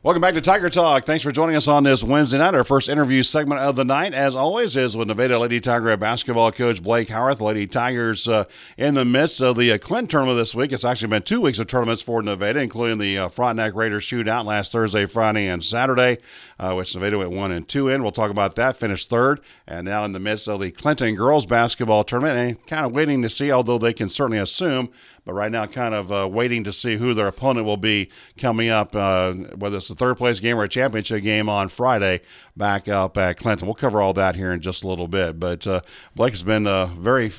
Welcome 0.00 0.20
back 0.20 0.34
to 0.34 0.40
Tiger 0.40 0.70
Talk. 0.70 1.06
Thanks 1.06 1.24
for 1.24 1.32
joining 1.32 1.56
us 1.56 1.66
on 1.66 1.82
this 1.82 2.04
Wednesday 2.04 2.38
night. 2.38 2.54
Our 2.54 2.62
first 2.62 2.88
interview 2.88 3.24
segment 3.24 3.60
of 3.60 3.74
the 3.74 3.84
night, 3.84 4.14
as 4.14 4.36
always, 4.36 4.76
is 4.76 4.96
with 4.96 5.08
Nevada 5.08 5.40
Lady 5.40 5.60
Tiger 5.60 5.96
basketball 5.96 6.52
coach 6.52 6.80
Blake 6.80 7.08
Howarth. 7.08 7.40
Lady 7.40 7.66
Tigers 7.66 8.28
uh, 8.28 8.44
in 8.76 8.94
the 8.94 9.04
midst 9.04 9.40
of 9.40 9.56
the 9.56 9.72
uh, 9.72 9.78
Clint 9.78 10.08
tournament 10.08 10.38
this 10.38 10.54
week. 10.54 10.70
It's 10.70 10.84
actually 10.84 11.08
been 11.08 11.22
two 11.22 11.40
weeks 11.40 11.58
of 11.58 11.66
tournaments 11.66 12.00
for 12.00 12.22
Nevada, 12.22 12.60
including 12.60 12.98
the 12.98 13.18
uh, 13.18 13.28
Frontenac 13.28 13.74
Raiders 13.74 14.04
shootout 14.04 14.44
last 14.44 14.70
Thursday, 14.70 15.04
Friday, 15.04 15.48
and 15.48 15.64
Saturday, 15.64 16.18
uh, 16.60 16.74
which 16.74 16.94
Nevada 16.94 17.18
went 17.18 17.32
one 17.32 17.50
and 17.50 17.66
two 17.66 17.88
in. 17.88 18.04
We'll 18.04 18.12
talk 18.12 18.30
about 18.30 18.54
that. 18.54 18.76
Finished 18.76 19.10
third, 19.10 19.40
and 19.66 19.84
now 19.84 20.04
in 20.04 20.12
the 20.12 20.20
midst 20.20 20.46
of 20.46 20.60
the 20.60 20.70
Clinton 20.70 21.16
girls 21.16 21.44
basketball 21.44 22.04
tournament, 22.04 22.38
and 22.38 22.66
kind 22.68 22.86
of 22.86 22.92
waiting 22.92 23.20
to 23.22 23.28
see, 23.28 23.50
although 23.50 23.78
they 23.78 23.92
can 23.92 24.08
certainly 24.08 24.38
assume, 24.38 24.90
but 25.28 25.34
right 25.34 25.52
now, 25.52 25.66
kind 25.66 25.92
of 25.92 26.10
uh, 26.10 26.26
waiting 26.26 26.64
to 26.64 26.72
see 26.72 26.96
who 26.96 27.12
their 27.12 27.26
opponent 27.26 27.66
will 27.66 27.76
be 27.76 28.08
coming 28.38 28.70
up, 28.70 28.96
uh, 28.96 29.34
whether 29.56 29.76
it's 29.76 29.90
a 29.90 29.94
third 29.94 30.16
place 30.16 30.40
game 30.40 30.56
or 30.56 30.62
a 30.62 30.68
championship 30.70 31.22
game 31.22 31.50
on 31.50 31.68
Friday 31.68 32.22
back 32.56 32.88
up 32.88 33.18
at 33.18 33.36
Clinton. 33.36 33.68
We'll 33.68 33.74
cover 33.74 34.00
all 34.00 34.14
that 34.14 34.36
here 34.36 34.54
in 34.54 34.62
just 34.62 34.84
a 34.84 34.88
little 34.88 35.06
bit. 35.06 35.38
But 35.38 35.66
uh, 35.66 35.82
Blake 36.14 36.32
has 36.32 36.42
been 36.42 36.66
a 36.66 36.86
very 36.86 37.30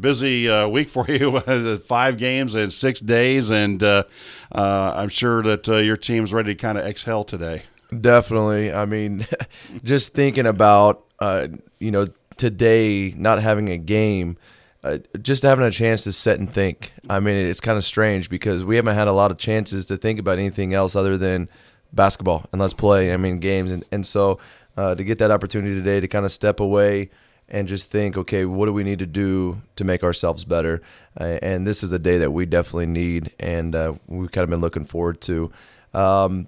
busy 0.00 0.48
uh, 0.48 0.66
week 0.66 0.88
for 0.88 1.06
you 1.06 1.38
five 1.86 2.18
games 2.18 2.56
in 2.56 2.70
six 2.70 2.98
days, 2.98 3.50
and 3.50 3.84
uh, 3.84 4.02
uh, 4.50 4.94
I'm 4.96 5.08
sure 5.08 5.40
that 5.44 5.68
uh, 5.68 5.76
your 5.76 5.96
team's 5.96 6.32
ready 6.32 6.56
to 6.56 6.60
kind 6.60 6.76
of 6.76 6.84
exhale 6.86 7.22
today. 7.22 7.62
Definitely. 8.00 8.72
I 8.72 8.84
mean, 8.84 9.24
just 9.84 10.12
thinking 10.12 10.46
about, 10.46 11.04
uh, 11.20 11.46
you 11.78 11.92
know, 11.92 12.08
today 12.36 13.14
not 13.16 13.40
having 13.40 13.68
a 13.68 13.78
game 13.78 14.38
uh, 14.84 14.98
just 15.20 15.42
having 15.42 15.64
a 15.64 15.70
chance 15.70 16.04
to 16.04 16.12
sit 16.12 16.38
and 16.38 16.50
think. 16.50 16.92
I 17.10 17.20
mean, 17.20 17.34
it's 17.34 17.60
kind 17.60 17.76
of 17.76 17.84
strange 17.84 18.30
because 18.30 18.64
we 18.64 18.76
haven't 18.76 18.94
had 18.94 19.08
a 19.08 19.12
lot 19.12 19.30
of 19.30 19.38
chances 19.38 19.86
to 19.86 19.96
think 19.96 20.18
about 20.18 20.38
anything 20.38 20.74
else 20.74 20.94
other 20.94 21.16
than 21.16 21.48
basketball 21.92 22.46
and 22.52 22.60
let's 22.60 22.74
play. 22.74 23.12
I 23.12 23.16
mean, 23.16 23.38
games 23.38 23.72
and 23.72 23.84
and 23.90 24.06
so 24.06 24.38
uh, 24.76 24.94
to 24.94 25.02
get 25.02 25.18
that 25.18 25.30
opportunity 25.30 25.74
today 25.74 26.00
to 26.00 26.08
kind 26.08 26.24
of 26.24 26.32
step 26.32 26.60
away 26.60 27.10
and 27.48 27.66
just 27.66 27.90
think, 27.90 28.16
okay, 28.16 28.44
what 28.44 28.66
do 28.66 28.72
we 28.72 28.84
need 28.84 28.98
to 28.98 29.06
do 29.06 29.60
to 29.76 29.84
make 29.84 30.04
ourselves 30.04 30.44
better? 30.44 30.82
Uh, 31.18 31.38
and 31.42 31.66
this 31.66 31.82
is 31.82 31.92
a 31.92 31.98
day 31.98 32.18
that 32.18 32.30
we 32.30 32.46
definitely 32.46 32.86
need, 32.86 33.32
and 33.40 33.74
uh, 33.74 33.94
we've 34.06 34.30
kind 34.30 34.44
of 34.44 34.50
been 34.50 34.60
looking 34.60 34.84
forward 34.84 35.20
to. 35.22 35.50
Um, 35.94 36.46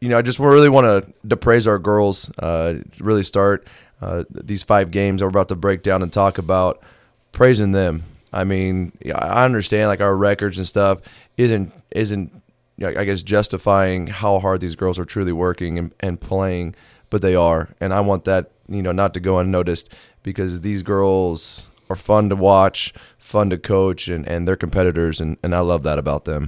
you 0.00 0.08
know, 0.08 0.18
I 0.18 0.22
just 0.22 0.38
really 0.38 0.68
want 0.68 1.14
to, 1.26 1.36
praise 1.36 1.66
our 1.66 1.78
girls. 1.78 2.30
Uh, 2.38 2.80
really 2.98 3.22
start 3.22 3.66
uh, 4.02 4.24
these 4.28 4.62
five 4.62 4.90
games 4.90 5.20
that 5.20 5.26
we're 5.26 5.30
about 5.30 5.48
to 5.48 5.56
break 5.56 5.82
down 5.82 6.02
and 6.02 6.12
talk 6.12 6.36
about 6.36 6.82
praising 7.34 7.72
them. 7.72 8.04
I 8.32 8.44
mean, 8.44 8.92
I 9.14 9.44
understand 9.44 9.88
like 9.88 10.00
our 10.00 10.16
records 10.16 10.58
and 10.58 10.66
stuff 10.66 11.00
isn't 11.36 11.72
isn't 11.90 12.42
I 12.82 13.04
guess 13.04 13.22
justifying 13.22 14.08
how 14.08 14.40
hard 14.40 14.60
these 14.60 14.74
girls 14.74 14.98
are 14.98 15.04
truly 15.04 15.30
working 15.32 15.78
and, 15.78 15.94
and 16.00 16.20
playing, 16.20 16.74
but 17.10 17.22
they 17.22 17.36
are, 17.36 17.68
and 17.80 17.92
I 17.94 18.00
want 18.00 18.24
that 18.24 18.50
you 18.68 18.82
know 18.82 18.92
not 18.92 19.14
to 19.14 19.20
go 19.20 19.38
unnoticed 19.38 19.92
because 20.22 20.62
these 20.62 20.82
girls 20.82 21.68
are 21.90 21.96
fun 21.96 22.30
to 22.30 22.36
watch, 22.36 22.94
fun 23.18 23.50
to 23.50 23.58
coach, 23.58 24.08
and, 24.08 24.26
and 24.26 24.48
they're 24.48 24.56
competitors, 24.56 25.20
and, 25.20 25.36
and 25.42 25.54
I 25.54 25.60
love 25.60 25.82
that 25.82 25.98
about 25.98 26.24
them. 26.24 26.46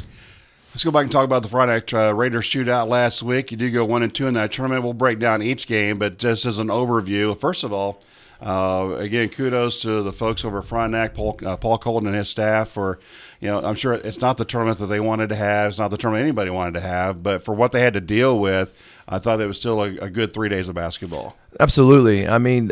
Let's 0.76 0.84
go 0.84 0.90
back 0.90 1.04
and 1.04 1.10
talk 1.10 1.24
about 1.24 1.42
the 1.42 1.48
Friday 1.48 1.82
uh, 1.96 2.12
Raiders 2.12 2.44
shootout 2.44 2.88
last 2.88 3.22
week. 3.22 3.50
You 3.50 3.56
do 3.56 3.70
go 3.70 3.82
one 3.82 4.02
and 4.02 4.14
two 4.14 4.26
in 4.26 4.34
that 4.34 4.52
tournament. 4.52 4.84
We'll 4.84 4.92
break 4.92 5.18
down 5.18 5.40
each 5.40 5.66
game, 5.66 5.98
but 5.98 6.18
just 6.18 6.44
as 6.44 6.58
an 6.58 6.66
overview, 6.66 7.40
first 7.40 7.64
of 7.64 7.72
all, 7.72 8.02
uh, 8.42 8.94
again, 8.98 9.30
kudos 9.30 9.80
to 9.80 10.02
the 10.02 10.12
folks 10.12 10.44
over 10.44 10.58
at 10.58 10.66
Frontenac, 10.66 11.14
Paul, 11.14 11.40
uh, 11.46 11.56
Paul 11.56 11.78
Colton 11.78 12.08
and 12.08 12.14
his 12.14 12.28
staff 12.28 12.68
for, 12.68 12.98
you 13.40 13.48
know, 13.48 13.62
I'm 13.62 13.74
sure 13.74 13.94
it's 13.94 14.20
not 14.20 14.36
the 14.36 14.44
tournament 14.44 14.78
that 14.80 14.88
they 14.88 15.00
wanted 15.00 15.30
to 15.30 15.34
have. 15.34 15.70
It's 15.70 15.78
not 15.78 15.88
the 15.88 15.96
tournament 15.96 16.24
anybody 16.24 16.50
wanted 16.50 16.74
to 16.74 16.82
have, 16.82 17.22
but 17.22 17.42
for 17.42 17.54
what 17.54 17.72
they 17.72 17.80
had 17.80 17.94
to 17.94 18.02
deal 18.02 18.38
with, 18.38 18.74
I 19.08 19.18
thought 19.18 19.40
it 19.40 19.46
was 19.46 19.56
still 19.56 19.82
a, 19.82 19.96
a 19.96 20.10
good 20.10 20.34
three 20.34 20.50
days 20.50 20.68
of 20.68 20.74
basketball. 20.74 21.38
Absolutely. 21.58 22.28
I 22.28 22.36
mean, 22.36 22.70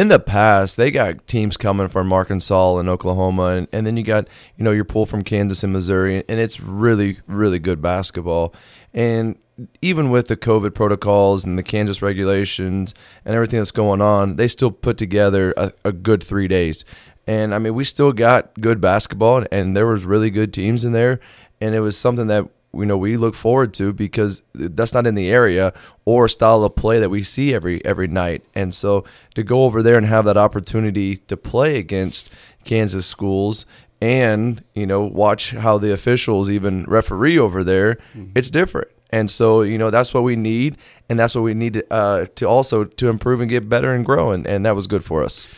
in 0.00 0.08
the 0.08 0.18
past, 0.18 0.78
they 0.78 0.90
got 0.90 1.26
teams 1.26 1.58
coming 1.58 1.86
from 1.88 2.10
Arkansas 2.10 2.78
and 2.78 2.88
Oklahoma, 2.88 3.48
and, 3.48 3.68
and 3.70 3.86
then 3.86 3.98
you 3.98 4.02
got 4.02 4.28
you 4.56 4.64
know 4.64 4.70
your 4.70 4.86
pull 4.86 5.04
from 5.04 5.22
Kansas 5.22 5.62
and 5.62 5.74
Missouri, 5.74 6.24
and 6.26 6.40
it's 6.40 6.58
really 6.58 7.18
really 7.26 7.58
good 7.58 7.82
basketball. 7.82 8.54
And 8.94 9.38
even 9.82 10.08
with 10.08 10.28
the 10.28 10.38
COVID 10.38 10.74
protocols 10.74 11.44
and 11.44 11.58
the 11.58 11.62
Kansas 11.62 12.00
regulations 12.00 12.94
and 13.26 13.34
everything 13.34 13.60
that's 13.60 13.72
going 13.72 14.00
on, 14.00 14.36
they 14.36 14.48
still 14.48 14.70
put 14.70 14.96
together 14.96 15.52
a, 15.58 15.70
a 15.84 15.92
good 15.92 16.24
three 16.24 16.48
days. 16.48 16.86
And 17.26 17.54
I 17.54 17.58
mean, 17.58 17.74
we 17.74 17.84
still 17.84 18.12
got 18.12 18.58
good 18.58 18.80
basketball, 18.80 19.44
and 19.52 19.76
there 19.76 19.86
was 19.86 20.06
really 20.06 20.30
good 20.30 20.54
teams 20.54 20.86
in 20.86 20.92
there, 20.92 21.20
and 21.60 21.74
it 21.74 21.80
was 21.80 21.98
something 21.98 22.28
that 22.28 22.48
you 22.72 22.86
know 22.86 22.96
we 22.96 23.16
look 23.16 23.34
forward 23.34 23.74
to 23.74 23.92
because 23.92 24.42
that's 24.54 24.94
not 24.94 25.06
in 25.06 25.14
the 25.14 25.30
area 25.30 25.72
or 26.04 26.28
style 26.28 26.64
of 26.64 26.76
play 26.76 27.00
that 27.00 27.10
we 27.10 27.22
see 27.22 27.54
every 27.54 27.84
every 27.84 28.08
night. 28.08 28.44
And 28.54 28.74
so 28.74 29.04
to 29.34 29.42
go 29.42 29.64
over 29.64 29.82
there 29.82 29.96
and 29.96 30.06
have 30.06 30.24
that 30.26 30.36
opportunity 30.36 31.16
to 31.16 31.36
play 31.36 31.78
against 31.78 32.30
Kansas 32.64 33.06
schools 33.06 33.66
and 34.00 34.62
you 34.74 34.86
know 34.86 35.02
watch 35.02 35.52
how 35.52 35.78
the 35.78 35.92
officials 35.92 36.50
even 36.50 36.84
referee 36.84 37.38
over 37.38 37.64
there, 37.64 37.94
mm-hmm. 38.14 38.32
it's 38.34 38.50
different. 38.50 38.88
And 39.12 39.28
so, 39.28 39.62
you 39.62 39.76
know, 39.76 39.90
that's 39.90 40.14
what 40.14 40.22
we 40.22 40.36
need, 40.36 40.76
and 41.08 41.18
that's 41.18 41.34
what 41.34 41.42
we 41.42 41.52
need 41.52 41.72
to, 41.72 41.92
uh, 41.92 42.26
to 42.36 42.46
also 42.46 42.84
to 42.84 43.08
improve 43.08 43.40
and 43.40 43.50
get 43.50 43.68
better 43.68 43.92
and 43.92 44.04
grow, 44.04 44.30
and, 44.30 44.46
and 44.46 44.64
that 44.64 44.76
was 44.76 44.86
good 44.86 45.04
for 45.04 45.24
us. 45.24 45.48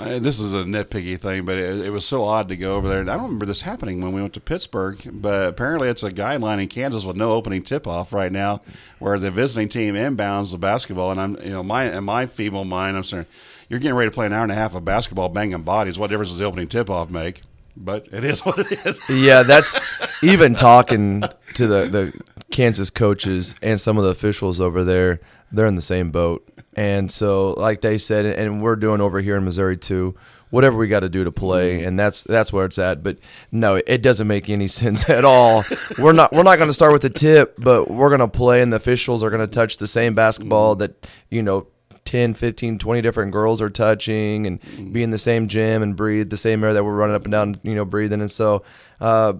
Uh, 0.00 0.18
this 0.18 0.40
is 0.40 0.54
a 0.54 0.64
nitpicky 0.64 1.20
thing, 1.20 1.44
but 1.44 1.58
it, 1.58 1.84
it, 1.84 1.90
was 1.90 2.06
so 2.06 2.24
odd 2.24 2.48
to 2.48 2.56
go 2.56 2.74
over 2.74 2.88
there. 2.88 3.00
And 3.00 3.10
I 3.10 3.16
don't 3.16 3.24
remember 3.24 3.44
this 3.44 3.60
happening 3.60 4.00
when 4.00 4.12
we 4.12 4.22
went 4.22 4.32
to 4.32 4.40
Pittsburgh, 4.40 4.98
but 5.12 5.48
apparently 5.48 5.90
it's 5.90 6.02
a 6.02 6.10
guideline 6.10 6.62
in 6.62 6.68
Kansas 6.68 7.04
with 7.04 7.16
no 7.16 7.32
opening 7.32 7.62
tip-off 7.62 8.14
right 8.14 8.32
now, 8.32 8.62
where 8.98 9.18
the 9.18 9.30
visiting 9.30 9.68
team 9.68 9.96
inbounds 9.96 10.52
the 10.52 10.58
basketball. 10.58 11.10
And 11.10 11.20
I'm, 11.20 11.36
you 11.42 11.50
know, 11.50 11.62
my 11.62 11.94
in 11.94 12.04
my 12.04 12.24
feeble 12.24 12.64
mind, 12.64 12.96
I'm 12.96 13.04
saying, 13.04 13.26
you're 13.68 13.78
getting 13.78 13.94
ready 13.94 14.10
to 14.10 14.14
play 14.14 14.24
an 14.24 14.32
hour 14.32 14.42
and 14.42 14.50
a 14.50 14.54
half 14.54 14.74
of 14.74 14.86
basketball, 14.86 15.28
banging 15.28 15.62
bodies. 15.62 15.98
What 15.98 16.08
difference 16.08 16.30
does 16.30 16.38
the 16.38 16.46
opening 16.46 16.68
tip-off 16.68 17.10
make? 17.10 17.42
But 17.76 18.08
it 18.10 18.24
is 18.24 18.40
what 18.46 18.58
it 18.58 18.72
is. 18.86 19.00
yeah, 19.10 19.42
that's 19.42 19.84
even 20.22 20.54
talking 20.54 21.24
to 21.54 21.66
the 21.66 21.86
the 21.86 22.20
Kansas 22.50 22.88
coaches 22.88 23.54
and 23.60 23.78
some 23.78 23.98
of 23.98 24.04
the 24.04 24.10
officials 24.10 24.62
over 24.62 24.82
there, 24.82 25.20
they're 25.52 25.66
in 25.66 25.74
the 25.74 25.82
same 25.82 26.10
boat. 26.10 26.46
And 26.74 27.10
so, 27.10 27.52
like 27.52 27.80
they 27.80 27.98
said, 27.98 28.26
and 28.26 28.62
we're 28.62 28.76
doing 28.76 29.00
over 29.00 29.20
here 29.20 29.36
in 29.36 29.44
Missouri 29.44 29.76
too, 29.76 30.14
whatever 30.50 30.76
we 30.76 30.88
got 30.88 31.00
to 31.00 31.08
do 31.08 31.24
to 31.24 31.32
play, 31.32 31.78
mm-hmm. 31.78 31.88
and 31.88 31.98
that's 31.98 32.22
that's 32.22 32.52
where 32.52 32.64
it's 32.64 32.78
at. 32.78 33.02
But 33.02 33.18
no, 33.50 33.76
it 33.76 34.02
doesn't 34.02 34.26
make 34.26 34.48
any 34.48 34.68
sense 34.68 35.08
at 35.10 35.24
all. 35.24 35.64
we're 35.98 36.12
not 36.12 36.32
we're 36.32 36.42
not 36.42 36.56
going 36.56 36.68
to 36.68 36.74
start 36.74 36.92
with 36.92 37.02
the 37.02 37.10
tip, 37.10 37.54
but 37.58 37.90
we're 37.90 38.08
going 38.08 38.20
to 38.20 38.28
play, 38.28 38.62
and 38.62 38.72
the 38.72 38.76
officials 38.76 39.22
are 39.22 39.30
going 39.30 39.40
to 39.40 39.46
touch 39.46 39.78
the 39.78 39.88
same 39.88 40.14
basketball 40.14 40.74
mm-hmm. 40.74 40.80
that 40.80 41.06
you 41.28 41.42
know 41.42 41.66
10, 42.04 42.34
15, 42.34 42.78
20 42.78 43.02
different 43.02 43.32
girls 43.32 43.60
are 43.60 43.70
touching 43.70 44.46
and 44.46 44.60
mm-hmm. 44.60 44.92
be 44.92 45.02
in 45.02 45.10
the 45.10 45.18
same 45.18 45.48
gym 45.48 45.82
and 45.82 45.96
breathe 45.96 46.30
the 46.30 46.36
same 46.36 46.62
air 46.64 46.74
that 46.74 46.84
we're 46.84 46.94
running 46.94 47.14
up 47.14 47.24
and 47.24 47.32
down, 47.32 47.60
you 47.62 47.74
know, 47.74 47.84
breathing. 47.84 48.20
And 48.20 48.30
so, 48.30 48.64
uh, 49.00 49.34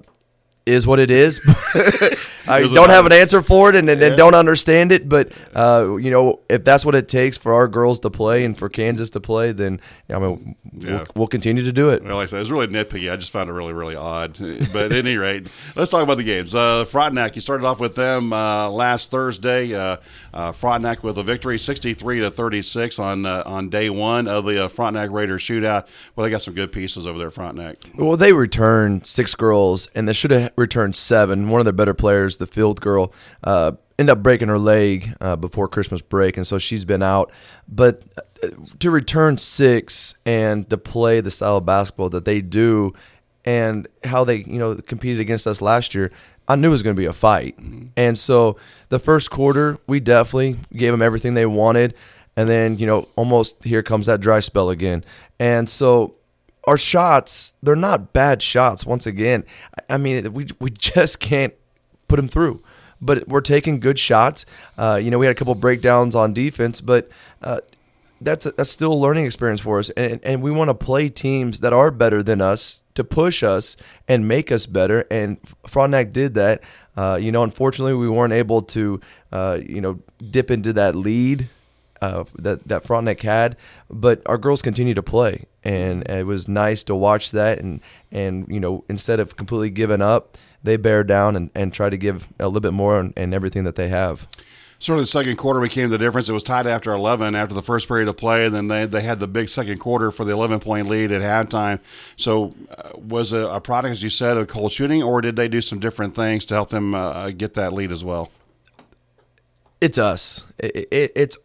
is 0.66 0.86
what 0.86 0.98
it 0.98 1.10
is. 1.10 1.40
I 2.46 2.66
don't 2.66 2.90
have 2.90 3.06
an 3.06 3.12
answer 3.12 3.42
for 3.42 3.70
it 3.70 3.74
and, 3.74 3.88
and, 3.88 4.00
yeah. 4.00 4.10
don't 4.10 4.34
understand 4.34 4.92
it. 4.92 5.08
But 5.08 5.32
uh, 5.54 5.96
you 5.96 6.10
know, 6.10 6.40
if 6.48 6.64
that's 6.64 6.84
what 6.84 6.94
it 6.94 7.08
takes 7.08 7.36
for 7.36 7.54
our 7.54 7.68
girls 7.68 8.00
to 8.00 8.10
play 8.10 8.44
and 8.44 8.56
for 8.56 8.68
Kansas 8.68 9.10
to 9.10 9.20
play, 9.20 9.52
then 9.52 9.80
I 10.08 10.18
mean, 10.18 10.56
yeah. 10.72 10.90
we'll, 10.90 11.06
we'll, 11.14 11.26
continue 11.28 11.64
to 11.64 11.72
do 11.72 11.90
it. 11.90 12.02
Well, 12.02 12.16
like 12.16 12.24
I 12.24 12.26
said, 12.26 12.40
it's 12.40 12.50
really 12.50 12.66
nitpicky. 12.66 13.12
I 13.12 13.16
just 13.16 13.32
found 13.32 13.48
it 13.48 13.52
really, 13.52 13.72
really 13.72 13.96
odd. 13.96 14.36
But 14.72 14.86
at 14.86 14.92
any 14.92 15.16
rate, 15.16 15.48
let's 15.76 15.90
talk 15.90 16.02
about 16.02 16.16
the 16.16 16.24
games. 16.24 16.54
Uh, 16.54 16.84
Frontenac, 16.84 17.34
you 17.34 17.40
started 17.40 17.64
off 17.64 17.80
with 17.80 17.94
them 17.94 18.32
uh, 18.32 18.68
last 18.68 19.10
Thursday. 19.10 19.74
Uh, 19.74 19.96
uh 20.34 20.52
Frontenac 20.52 21.02
with 21.04 21.18
a 21.18 21.22
victory, 21.22 21.58
sixty-three 21.58 22.20
to 22.20 22.30
thirty-six 22.30 22.98
on 22.98 23.26
uh, 23.26 23.42
on 23.46 23.68
day 23.68 23.90
one 23.90 24.26
of 24.26 24.44
the 24.44 24.64
uh, 24.64 24.68
Frontenac 24.68 25.10
Raiders 25.10 25.42
shootout. 25.42 25.86
Well, 26.14 26.24
they 26.24 26.30
got 26.30 26.42
some 26.42 26.54
good 26.54 26.72
pieces 26.72 27.06
over 27.06 27.18
there, 27.18 27.30
Frontenac. 27.30 27.76
Well, 27.96 28.16
they 28.16 28.32
returned 28.32 29.06
six 29.06 29.34
girls, 29.34 29.88
and 29.94 30.08
they 30.08 30.12
should 30.12 30.30
have 30.30 30.52
returned 30.56 30.96
seven. 30.96 31.48
One 31.48 31.60
of 31.60 31.64
their 31.64 31.72
better 31.72 31.94
players 31.94 32.29
the 32.38 32.46
field 32.46 32.80
girl, 32.80 33.12
uh, 33.44 33.72
ended 33.98 34.12
up 34.12 34.22
breaking 34.22 34.48
her 34.48 34.58
leg 34.58 35.14
uh, 35.20 35.36
before 35.36 35.68
Christmas 35.68 36.00
break, 36.00 36.36
and 36.36 36.46
so 36.46 36.58
she's 36.58 36.84
been 36.84 37.02
out. 37.02 37.30
But 37.68 38.02
uh, 38.42 38.48
to 38.78 38.90
return 38.90 39.38
six 39.38 40.14
and 40.24 40.68
to 40.70 40.78
play 40.78 41.20
the 41.20 41.30
style 41.30 41.58
of 41.58 41.66
basketball 41.66 42.10
that 42.10 42.24
they 42.24 42.40
do, 42.40 42.94
and 43.44 43.88
how 44.04 44.24
they 44.24 44.36
you 44.36 44.58
know 44.58 44.76
competed 44.76 45.20
against 45.20 45.46
us 45.46 45.60
last 45.60 45.94
year, 45.94 46.10
I 46.48 46.56
knew 46.56 46.68
it 46.68 46.72
was 46.72 46.82
going 46.82 46.96
to 46.96 47.00
be 47.00 47.06
a 47.06 47.12
fight. 47.12 47.56
Mm-hmm. 47.58 47.86
And 47.96 48.18
so 48.18 48.56
the 48.88 48.98
first 48.98 49.30
quarter, 49.30 49.78
we 49.86 50.00
definitely 50.00 50.56
gave 50.72 50.90
them 50.92 51.00
everything 51.00 51.34
they 51.34 51.46
wanted. 51.46 51.94
And 52.36 52.48
then, 52.48 52.78
you 52.78 52.86
know, 52.86 53.08
almost 53.16 53.62
here 53.62 53.82
comes 53.82 54.06
that 54.06 54.20
dry 54.20 54.40
spell 54.40 54.70
again. 54.70 55.04
And 55.38 55.70
so 55.70 56.16
our 56.64 56.76
shots, 56.76 57.54
they're 57.62 57.76
not 57.76 58.12
bad 58.12 58.42
shots. 58.42 58.84
Once 58.84 59.06
again, 59.06 59.44
I 59.88 59.96
mean, 59.96 60.32
we 60.32 60.46
we 60.58 60.70
just 60.70 61.20
can't 61.20 61.54
put 62.10 62.16
them 62.16 62.28
through. 62.28 62.62
But 63.00 63.26
we're 63.28 63.40
taking 63.40 63.80
good 63.80 63.98
shots. 63.98 64.44
Uh, 64.76 65.00
you 65.02 65.10
know, 65.10 65.18
we 65.18 65.24
had 65.24 65.32
a 65.32 65.38
couple 65.38 65.54
breakdowns 65.54 66.14
on 66.14 66.34
defense, 66.34 66.82
but 66.82 67.08
uh, 67.40 67.60
that's 68.20 68.44
a, 68.44 68.50
that's 68.50 68.70
still 68.70 68.92
a 68.92 69.00
learning 69.06 69.24
experience 69.24 69.62
for 69.62 69.78
us, 69.78 69.88
and 69.90 70.20
and 70.22 70.42
we 70.42 70.50
want 70.50 70.68
to 70.68 70.74
play 70.74 71.08
teams 71.08 71.60
that 71.60 71.72
are 71.72 71.90
better 71.90 72.22
than 72.22 72.42
us 72.42 72.82
to 72.94 73.02
push 73.02 73.42
us 73.42 73.78
and 74.06 74.28
make 74.28 74.52
us 74.52 74.66
better. 74.66 75.06
And 75.10 75.38
Frontenac 75.66 76.12
did 76.12 76.34
that. 76.34 76.62
Uh, 76.94 77.18
you 77.20 77.32
know, 77.32 77.42
unfortunately, 77.42 77.94
we 77.94 78.10
weren't 78.10 78.34
able 78.34 78.60
to, 78.62 79.00
uh, 79.32 79.58
you 79.66 79.80
know, 79.80 80.00
dip 80.30 80.50
into 80.50 80.74
that 80.74 80.94
lead 80.94 81.48
uh, 82.00 82.24
that 82.38 82.66
that 82.68 82.84
Frontenac 82.84 83.20
had, 83.20 83.56
but 83.88 84.22
our 84.26 84.38
girls 84.38 84.62
continue 84.62 84.94
to 84.94 85.02
play, 85.02 85.46
and 85.64 86.08
it 86.08 86.26
was 86.26 86.48
nice 86.48 86.82
to 86.84 86.94
watch 86.94 87.30
that. 87.32 87.58
And 87.58 87.80
and 88.10 88.46
you 88.48 88.60
know, 88.60 88.84
instead 88.88 89.20
of 89.20 89.36
completely 89.36 89.70
giving 89.70 90.02
up, 90.02 90.36
they 90.62 90.76
bear 90.76 91.04
down 91.04 91.36
and, 91.36 91.50
and 91.54 91.72
try 91.72 91.90
to 91.90 91.96
give 91.96 92.26
a 92.38 92.46
little 92.46 92.60
bit 92.60 92.72
more 92.72 92.98
and, 92.98 93.12
and 93.16 93.34
everything 93.34 93.64
that 93.64 93.76
they 93.76 93.88
have 93.88 94.26
sort 94.80 94.98
of 94.98 95.04
the 95.04 95.10
second 95.10 95.36
quarter 95.36 95.60
became 95.60 95.90
the 95.90 95.98
difference. 95.98 96.28
It 96.28 96.32
was 96.32 96.42
tied 96.42 96.66
after 96.66 96.92
11 96.92 97.34
after 97.36 97.54
the 97.54 97.62
first 97.62 97.86
period 97.86 98.08
of 98.08 98.16
play, 98.16 98.46
and 98.46 98.54
then 98.54 98.68
they, 98.68 98.86
they 98.86 99.02
had 99.02 99.20
the 99.20 99.28
big 99.28 99.48
second 99.48 99.78
quarter 99.78 100.10
for 100.10 100.24
the 100.24 100.32
11 100.32 100.58
point 100.60 100.88
lead 100.88 101.12
at 101.12 101.22
halftime. 101.22 101.80
So, 102.16 102.54
uh, 102.76 102.90
was 102.96 103.32
it 103.32 103.42
a 103.42 103.60
product, 103.60 103.92
as 103.92 104.02
you 104.02 104.10
said, 104.10 104.36
of 104.36 104.48
cold 104.48 104.72
shooting, 104.72 105.02
or 105.02 105.20
did 105.20 105.36
they 105.36 105.48
do 105.48 105.60
some 105.60 105.78
different 105.78 106.16
things 106.16 106.44
to 106.46 106.54
help 106.54 106.70
them 106.70 106.94
uh, 106.94 107.30
get 107.30 107.54
that 107.54 107.72
lead 107.72 107.92
as 107.92 108.02
well? 108.02 108.30
It's 109.80 109.98
us. 109.98 110.44
It, 110.58 110.88
it, 110.90 111.12
it's 111.14 111.36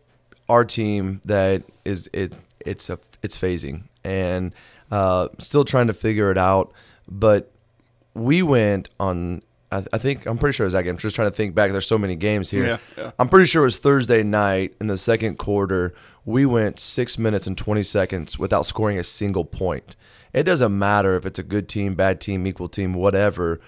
our 0.50 0.66
team 0.66 1.22
that 1.26 1.64
is 1.84 2.10
it. 2.14 2.34
It's 2.60 2.90
a 2.90 3.00
it's 3.22 3.38
phasing 3.38 3.84
and 4.04 4.54
uh, 4.92 5.30
still 5.40 5.66
trying 5.66 5.88
to 5.88 5.94
figure 5.94 6.32
it 6.32 6.38
out. 6.38 6.72
But 7.08 7.52
we 8.14 8.42
went 8.42 8.90
on 9.00 9.42
I, 9.72 9.86
I 9.94 9.98
think 9.98 10.26
I'm 10.26 10.38
pretty 10.38 10.56
sure 10.56 10.66
it 10.66 10.68
was 10.68 10.74
that 10.74 10.84
game. 10.84 10.92
I'm 10.92 10.98
just 10.98 11.16
trying 11.16 11.30
to 11.30 11.36
think 11.36 11.56
back. 11.56 11.72
There's 11.72 11.88
so 11.88 11.98
many 11.98 12.16
games 12.16 12.50
here. 12.50 12.66
Yeah, 12.66 12.78
yeah. 12.98 13.12
I'm 13.20 13.30
pretty 13.30 13.46
sure 13.46 13.64
it 13.64 13.66
was 13.66 13.78
Thursday 13.78 14.24
night 14.24 14.76
in 14.80 14.88
the 14.88 14.98
second 14.98 15.38
quarter. 15.38 15.94
We 16.24 16.46
went 16.46 16.80
six 16.80 17.18
minutes 17.18 17.46
and 17.48 17.58
20 17.58 17.84
seconds 17.84 18.40
without 18.40 18.66
scoring 18.66 18.98
a 18.98 19.04
single 19.04 19.46
point. 19.46 19.96
It 20.34 20.44
doesn't 20.44 20.78
matter 20.78 21.16
if 21.16 21.26
it's 21.26 21.40
a 21.40 21.44
good 21.44 21.68
team, 21.70 21.96
bad 21.96 22.20
team, 22.20 22.46
equal 22.48 22.70
team, 22.70 22.94
whatever. 22.94 23.60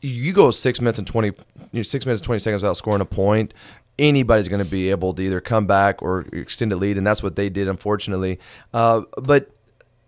You 0.00 0.32
go 0.32 0.50
six 0.50 0.80
minutes 0.80 0.98
and 0.98 1.06
20, 1.06 1.28
you 1.28 1.34
know, 1.72 1.82
six 1.82 2.06
minutes 2.06 2.20
and 2.20 2.26
20 2.26 2.38
seconds 2.40 2.62
without 2.62 2.76
scoring 2.76 3.00
a 3.00 3.06
point. 3.06 3.54
Anybody's 3.98 4.48
going 4.48 4.64
to 4.64 4.70
be 4.70 4.90
able 4.90 5.14
to 5.14 5.22
either 5.22 5.40
come 5.40 5.66
back 5.66 6.02
or 6.02 6.26
extend 6.32 6.72
a 6.72 6.76
lead, 6.76 6.98
and 6.98 7.06
that's 7.06 7.22
what 7.22 7.36
they 7.36 7.48
did, 7.48 7.68
unfortunately. 7.68 8.40
Uh, 8.72 9.02
but 9.22 9.50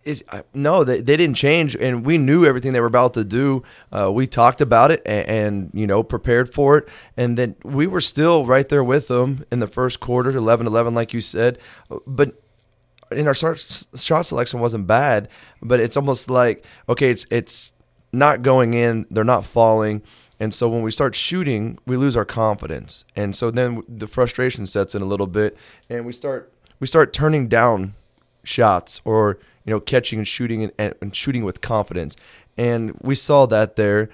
it's, 0.06 0.22
no, 0.54 0.84
they, 0.84 1.00
they 1.00 1.16
didn't 1.16 1.36
change, 1.36 1.74
and 1.76 2.04
we 2.06 2.16
knew 2.16 2.44
everything 2.44 2.72
they 2.72 2.80
were 2.80 2.86
about 2.86 3.14
to 3.14 3.24
do. 3.24 3.64
Uh, 3.92 4.10
we 4.10 4.26
talked 4.26 4.60
about 4.60 4.92
it 4.92 5.02
and, 5.04 5.28
and, 5.28 5.70
you 5.74 5.86
know 5.86 6.02
prepared 6.02 6.52
for 6.52 6.78
it, 6.78 6.88
and 7.16 7.36
then 7.36 7.56
we 7.64 7.86
were 7.86 8.00
still 8.00 8.46
right 8.46 8.68
there 8.68 8.84
with 8.84 9.08
them 9.08 9.44
in 9.50 9.58
the 9.58 9.66
first 9.66 10.00
quarter, 10.00 10.32
11-11, 10.32 10.94
like 10.94 11.12
you 11.12 11.20
said. 11.20 11.58
But 12.06 12.30
in 13.10 13.26
our 13.26 13.34
shot, 13.34 13.58
shot 13.96 14.22
selection 14.22 14.60
wasn't 14.60 14.86
bad, 14.86 15.28
but 15.62 15.80
it's 15.80 15.96
almost 15.96 16.30
like 16.30 16.64
okay, 16.88 17.10
it's 17.10 17.26
it's 17.30 17.72
not 18.12 18.42
going 18.42 18.74
in, 18.74 19.06
they're 19.10 19.24
not 19.24 19.44
falling. 19.44 20.02
And 20.38 20.52
so 20.52 20.68
when 20.68 20.82
we 20.82 20.90
start 20.90 21.14
shooting, 21.14 21.78
we 21.86 21.96
lose 21.96 22.16
our 22.16 22.24
confidence. 22.24 23.04
And 23.14 23.34
so 23.34 23.50
then 23.50 23.82
the 23.88 24.06
frustration 24.06 24.66
sets 24.66 24.94
in 24.94 25.02
a 25.02 25.06
little 25.06 25.26
bit 25.26 25.56
and 25.88 26.04
we 26.04 26.12
start 26.12 26.52
we 26.78 26.86
start 26.86 27.12
turning 27.12 27.48
down 27.48 27.94
shots 28.44 29.00
or 29.04 29.38
you 29.64 29.72
know 29.72 29.80
catching 29.80 30.18
and 30.18 30.28
shooting 30.28 30.70
and, 30.78 30.94
and 31.00 31.16
shooting 31.16 31.44
with 31.44 31.60
confidence 31.60 32.16
and 32.56 32.96
we 33.02 33.14
saw 33.14 33.46
that 33.46 33.76
there 33.76 34.08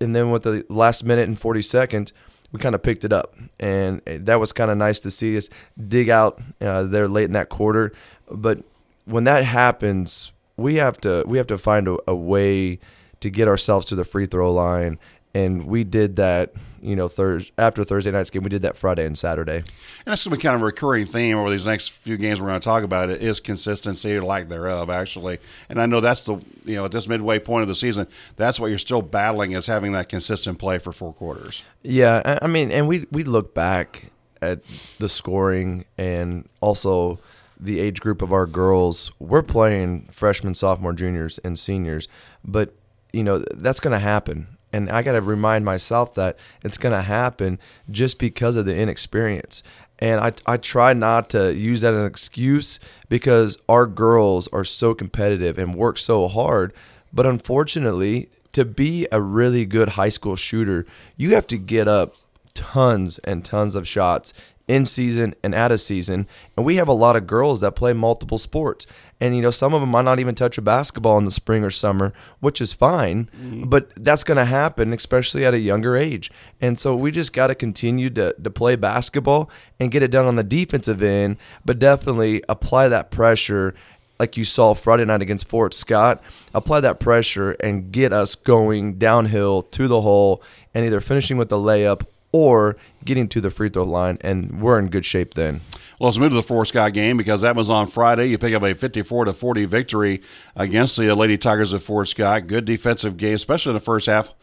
and 0.00 0.14
then 0.14 0.30
with 0.30 0.44
the 0.44 0.64
last 0.68 1.04
minute 1.04 1.26
and 1.26 1.38
40 1.38 1.62
seconds 1.62 2.12
we 2.52 2.60
kind 2.60 2.74
of 2.74 2.82
picked 2.82 3.04
it 3.04 3.12
up 3.12 3.34
and 3.58 4.00
that 4.06 4.38
was 4.38 4.52
kind 4.52 4.70
of 4.70 4.76
nice 4.76 5.00
to 5.00 5.10
see 5.10 5.36
us 5.36 5.50
dig 5.88 6.08
out 6.08 6.40
uh, 6.60 6.84
there 6.84 7.08
late 7.08 7.24
in 7.24 7.32
that 7.32 7.48
quarter 7.48 7.92
but 8.30 8.60
when 9.06 9.24
that 9.24 9.44
happens 9.44 10.30
we 10.56 10.76
have 10.76 11.00
to 11.00 11.24
we 11.26 11.36
have 11.38 11.48
to 11.48 11.58
find 11.58 11.88
a, 11.88 11.96
a 12.06 12.14
way 12.14 12.78
to 13.24 13.30
get 13.30 13.48
ourselves 13.48 13.86
to 13.86 13.94
the 13.94 14.04
free 14.04 14.26
throw 14.26 14.52
line. 14.52 14.98
And 15.34 15.66
we 15.66 15.82
did 15.82 16.16
that 16.16 16.52
you 16.82 16.94
know 16.94 17.08
Thursday 17.08 17.50
after 17.56 17.82
Thursday 17.82 18.10
night's 18.10 18.28
game 18.28 18.42
we 18.42 18.50
did 18.50 18.62
that 18.62 18.76
Friday 18.76 19.06
and 19.06 19.18
Saturday. 19.18 19.56
And 19.56 19.64
that's 20.04 20.24
going 20.24 20.32
to 20.32 20.38
be 20.38 20.42
kind 20.42 20.54
of 20.54 20.60
a 20.60 20.66
recurring 20.66 21.06
theme 21.06 21.38
over 21.38 21.50
these 21.50 21.66
next 21.66 21.88
few 21.88 22.18
games 22.18 22.40
we're 22.40 22.48
going 22.48 22.60
to 22.60 22.64
talk 22.64 22.84
about 22.84 23.08
it 23.08 23.22
is 23.22 23.40
consistency 23.40 24.14
or 24.14 24.22
lack 24.22 24.48
thereof 24.48 24.90
actually. 24.90 25.38
And 25.70 25.80
I 25.80 25.86
know 25.86 26.00
that's 26.00 26.20
the 26.20 26.36
you 26.66 26.76
know 26.76 26.84
at 26.84 26.92
this 26.92 27.08
midway 27.08 27.38
point 27.38 27.62
of 27.62 27.68
the 27.68 27.74
season 27.74 28.06
that's 28.36 28.60
what 28.60 28.66
you're 28.66 28.78
still 28.78 29.00
battling 29.00 29.52
is 29.52 29.64
having 29.64 29.92
that 29.92 30.10
consistent 30.10 30.58
play 30.58 30.78
for 30.78 30.92
four 30.92 31.14
quarters. 31.14 31.62
Yeah 31.82 32.38
I 32.42 32.46
mean 32.46 32.70
and 32.70 32.86
we 32.86 33.06
we 33.10 33.24
look 33.24 33.54
back 33.54 34.10
at 34.42 34.60
the 34.98 35.08
scoring 35.08 35.86
and 35.96 36.46
also 36.60 37.18
the 37.58 37.80
age 37.80 38.00
group 38.00 38.20
of 38.20 38.30
our 38.30 38.46
girls. 38.46 39.10
We're 39.18 39.42
playing 39.42 40.08
freshmen 40.12 40.54
sophomore 40.54 40.92
juniors 40.92 41.38
and 41.38 41.58
seniors 41.58 42.08
but 42.44 42.74
you 43.14 43.22
know 43.22 43.38
that's 43.38 43.80
going 43.80 43.92
to 43.92 43.98
happen 43.98 44.54
and 44.74 44.90
I 44.90 45.02
got 45.02 45.12
to 45.12 45.20
remind 45.20 45.64
myself 45.64 46.14
that 46.14 46.36
it's 46.64 46.78
going 46.78 46.96
to 46.96 47.02
happen 47.02 47.60
just 47.90 48.18
because 48.18 48.56
of 48.56 48.66
the 48.66 48.76
inexperience. 48.76 49.62
And 50.00 50.20
I, 50.20 50.32
I 50.46 50.56
try 50.56 50.92
not 50.92 51.30
to 51.30 51.54
use 51.54 51.82
that 51.82 51.94
as 51.94 52.00
an 52.00 52.06
excuse 52.06 52.80
because 53.08 53.56
our 53.68 53.86
girls 53.86 54.48
are 54.48 54.64
so 54.64 54.92
competitive 54.92 55.58
and 55.58 55.76
work 55.76 55.96
so 55.96 56.26
hard. 56.26 56.72
But 57.12 57.24
unfortunately, 57.24 58.30
to 58.50 58.64
be 58.64 59.06
a 59.12 59.20
really 59.20 59.64
good 59.64 59.90
high 59.90 60.08
school 60.08 60.34
shooter, 60.34 60.86
you 61.16 61.36
have 61.36 61.46
to 61.48 61.56
get 61.56 61.86
up 61.86 62.16
tons 62.54 63.18
and 63.18 63.44
tons 63.44 63.76
of 63.76 63.86
shots 63.86 64.32
in 64.66 64.86
season 64.86 65.34
and 65.42 65.54
out 65.54 65.72
of 65.72 65.80
season. 65.80 66.26
And 66.56 66.64
we 66.64 66.76
have 66.76 66.88
a 66.88 66.92
lot 66.92 67.16
of 67.16 67.26
girls 67.26 67.60
that 67.60 67.72
play 67.72 67.92
multiple 67.92 68.38
sports. 68.38 68.86
And, 69.20 69.36
you 69.36 69.42
know, 69.42 69.50
some 69.50 69.74
of 69.74 69.80
them 69.80 69.90
might 69.90 70.04
not 70.04 70.18
even 70.18 70.34
touch 70.34 70.58
a 70.58 70.62
basketball 70.62 71.18
in 71.18 71.24
the 71.24 71.30
spring 71.30 71.62
or 71.64 71.70
summer, 71.70 72.12
which 72.40 72.60
is 72.60 72.72
fine. 72.72 73.26
Mm-hmm. 73.26 73.68
But 73.68 73.90
that's 73.96 74.24
going 74.24 74.38
to 74.38 74.44
happen, 74.44 74.92
especially 74.92 75.44
at 75.44 75.54
a 75.54 75.58
younger 75.58 75.96
age. 75.96 76.30
And 76.60 76.78
so 76.78 76.96
we 76.96 77.10
just 77.10 77.32
got 77.32 77.48
to 77.48 77.54
continue 77.54 78.10
to, 78.10 78.34
to 78.42 78.50
play 78.50 78.76
basketball 78.76 79.50
and 79.78 79.90
get 79.90 80.02
it 80.02 80.10
done 80.10 80.26
on 80.26 80.36
the 80.36 80.42
defensive 80.42 81.02
end, 81.02 81.36
but 81.64 81.78
definitely 81.78 82.42
apply 82.48 82.88
that 82.88 83.10
pressure 83.10 83.74
like 84.18 84.36
you 84.36 84.44
saw 84.44 84.74
Friday 84.74 85.04
night 85.04 85.22
against 85.22 85.48
Fort 85.48 85.74
Scott, 85.74 86.22
apply 86.54 86.80
that 86.80 87.00
pressure 87.00 87.52
and 87.60 87.90
get 87.90 88.12
us 88.12 88.36
going 88.36 88.96
downhill 88.96 89.62
to 89.62 89.88
the 89.88 90.00
hole 90.00 90.40
and 90.72 90.86
either 90.86 91.00
finishing 91.00 91.36
with 91.36 91.48
the 91.48 91.56
layup 91.56 92.06
or 92.34 92.76
getting 93.04 93.28
to 93.28 93.40
the 93.40 93.48
free 93.48 93.68
throw 93.68 93.84
line, 93.84 94.18
and 94.22 94.60
we're 94.60 94.76
in 94.76 94.88
good 94.88 95.04
shape 95.04 95.34
then. 95.34 95.60
Well, 96.00 96.08
let's 96.08 96.18
move 96.18 96.30
to 96.30 96.34
the 96.34 96.42
Fort 96.42 96.66
Scott 96.66 96.92
game 96.92 97.16
because 97.16 97.42
that 97.42 97.54
was 97.54 97.70
on 97.70 97.86
Friday. 97.86 98.26
You 98.26 98.38
pick 98.38 98.52
up 98.52 98.64
a 98.64 98.74
54 98.74 99.26
to 99.26 99.32
40 99.32 99.66
victory 99.66 100.20
against 100.56 100.96
the 100.96 101.14
Lady 101.14 101.38
Tigers 101.38 101.72
of 101.72 101.84
Fort 101.84 102.08
Scott. 102.08 102.48
Good 102.48 102.64
defensive 102.64 103.16
game, 103.18 103.36
especially 103.36 103.70
in 103.70 103.74
the 103.74 103.80
first 103.80 104.06
half. 104.06 104.34